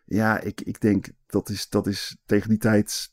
Ja, 0.05 0.39
ik, 0.39 0.61
ik 0.61 0.81
denk 0.81 1.07
dat 1.25 1.49
is, 1.49 1.69
dat 1.69 1.87
is 1.87 2.17
tegen 2.25 2.49
die 2.49 2.57
tijd 2.57 3.11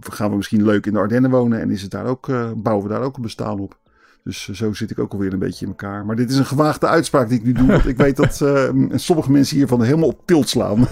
gaan 0.00 0.30
we 0.30 0.36
misschien 0.36 0.64
leuk 0.64 0.86
in 0.86 0.92
de 0.92 0.98
Ardennen 0.98 1.30
wonen 1.30 1.60
en 1.60 1.70
is 1.70 1.82
het 1.82 1.90
daar 1.90 2.06
ook, 2.06 2.28
uh, 2.28 2.52
bouwen 2.56 2.86
we 2.86 2.92
daar 2.92 3.02
ook 3.02 3.16
een 3.16 3.22
bestaan 3.22 3.60
op. 3.60 3.80
Dus 4.28 4.48
uh, 4.48 4.56
zo 4.56 4.72
zit 4.72 4.90
ik 4.90 4.98
ook 4.98 5.12
alweer 5.12 5.32
een 5.32 5.38
beetje 5.38 5.64
in 5.64 5.70
elkaar. 5.70 6.06
Maar 6.06 6.16
dit 6.16 6.30
is 6.30 6.38
een 6.38 6.46
gewaagde 6.46 6.86
uitspraak 6.86 7.28
die 7.28 7.38
ik 7.38 7.44
nu 7.44 7.52
doe. 7.52 7.66
Want 7.66 7.86
ik 7.86 7.96
weet 7.96 8.16
dat 8.16 8.40
uh, 8.42 8.70
sommige 8.94 9.30
mensen 9.30 9.56
hiervan 9.56 9.82
helemaal 9.82 10.08
op 10.08 10.20
tilt 10.24 10.48
slaan. 10.48 10.80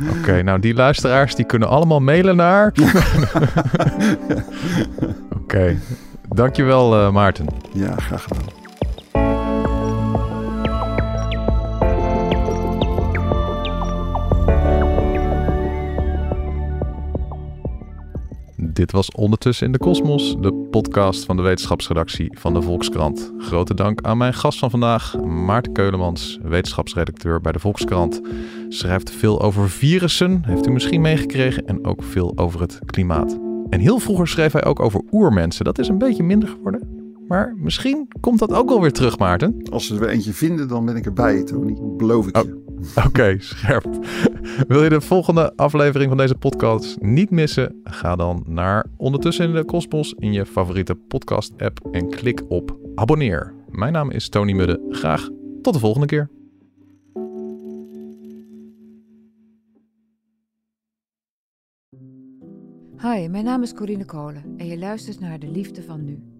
Oké, 0.00 0.18
okay, 0.18 0.40
nou 0.40 0.60
die 0.60 0.74
luisteraars 0.74 1.34
die 1.34 1.44
kunnen 1.44 1.68
allemaal 1.68 2.00
mailen 2.00 2.36
naar... 2.36 2.66
Oké, 5.30 5.40
okay. 5.40 5.78
dankjewel 6.28 7.12
Maarten. 7.12 7.46
Ja, 7.72 7.96
graag 7.96 8.22
gedaan. 8.22 8.59
Dit 18.72 18.92
was 18.92 19.10
Ondertussen 19.10 19.66
in 19.66 19.72
de 19.72 19.78
Kosmos, 19.78 20.36
de 20.40 20.52
podcast 20.70 21.24
van 21.24 21.36
de 21.36 21.42
wetenschapsredactie 21.42 22.38
van 22.38 22.54
de 22.54 22.62
Volkskrant. 22.62 23.32
Grote 23.38 23.74
dank 23.74 24.00
aan 24.00 24.18
mijn 24.18 24.34
gast 24.34 24.58
van 24.58 24.70
vandaag, 24.70 25.16
Maarten 25.20 25.72
Keulemans, 25.72 26.38
wetenschapsredacteur 26.42 27.40
bij 27.40 27.52
de 27.52 27.58
Volkskrant. 27.58 28.20
Schrijft 28.68 29.10
veel 29.10 29.42
over 29.42 29.70
virussen, 29.70 30.42
heeft 30.44 30.66
u 30.66 30.70
misschien 30.70 31.00
meegekregen, 31.00 31.66
en 31.66 31.84
ook 31.84 32.02
veel 32.02 32.32
over 32.36 32.60
het 32.60 32.78
klimaat. 32.84 33.38
En 33.70 33.80
heel 33.80 33.98
vroeger 33.98 34.28
schreef 34.28 34.52
hij 34.52 34.64
ook 34.64 34.80
over 34.80 35.02
oermensen. 35.10 35.64
Dat 35.64 35.78
is 35.78 35.88
een 35.88 35.98
beetje 35.98 36.22
minder 36.22 36.48
geworden. 36.48 36.98
Maar 37.28 37.54
misschien 37.56 38.08
komt 38.20 38.38
dat 38.38 38.52
ook 38.52 38.68
wel 38.68 38.80
weer 38.80 38.92
terug, 38.92 39.18
Maarten. 39.18 39.62
Als 39.70 39.88
we 39.88 39.98
er 39.98 40.08
eentje 40.08 40.32
vinden, 40.32 40.68
dan 40.68 40.84
ben 40.84 40.96
ik 40.96 41.04
erbij, 41.04 41.42
Tony. 41.42 41.76
Beloof 41.96 42.26
ik 42.26 42.36
je. 42.36 42.69
Oké, 43.06 43.36
scherp. 43.38 43.86
Wil 44.68 44.82
je 44.82 44.88
de 44.88 45.00
volgende 45.00 45.56
aflevering 45.56 46.08
van 46.08 46.18
deze 46.18 46.34
podcast 46.34 47.00
niet 47.00 47.30
missen? 47.30 47.80
Ga 47.84 48.16
dan 48.16 48.42
naar 48.46 48.86
Ondertussen 48.96 49.48
in 49.48 49.54
de 49.54 49.64
Kosmos 49.64 50.14
in 50.18 50.32
je 50.32 50.46
favoriete 50.46 50.94
podcast-app 50.94 51.88
en 51.90 52.10
klik 52.10 52.42
op 52.48 52.76
abonneer. 52.94 53.54
Mijn 53.68 53.92
naam 53.92 54.10
is 54.10 54.28
Tony 54.28 54.52
Mudde. 54.52 54.86
Graag 54.90 55.28
tot 55.62 55.74
de 55.74 55.80
volgende 55.80 56.06
keer. 56.06 56.30
Hi, 63.02 63.28
mijn 63.28 63.44
naam 63.44 63.62
is 63.62 63.74
Corine 63.74 64.04
Kolen 64.04 64.54
en 64.56 64.66
je 64.66 64.78
luistert 64.78 65.20
naar 65.20 65.38
De 65.38 65.48
Liefde 65.48 65.82
van 65.82 66.04
Nu. 66.04 66.39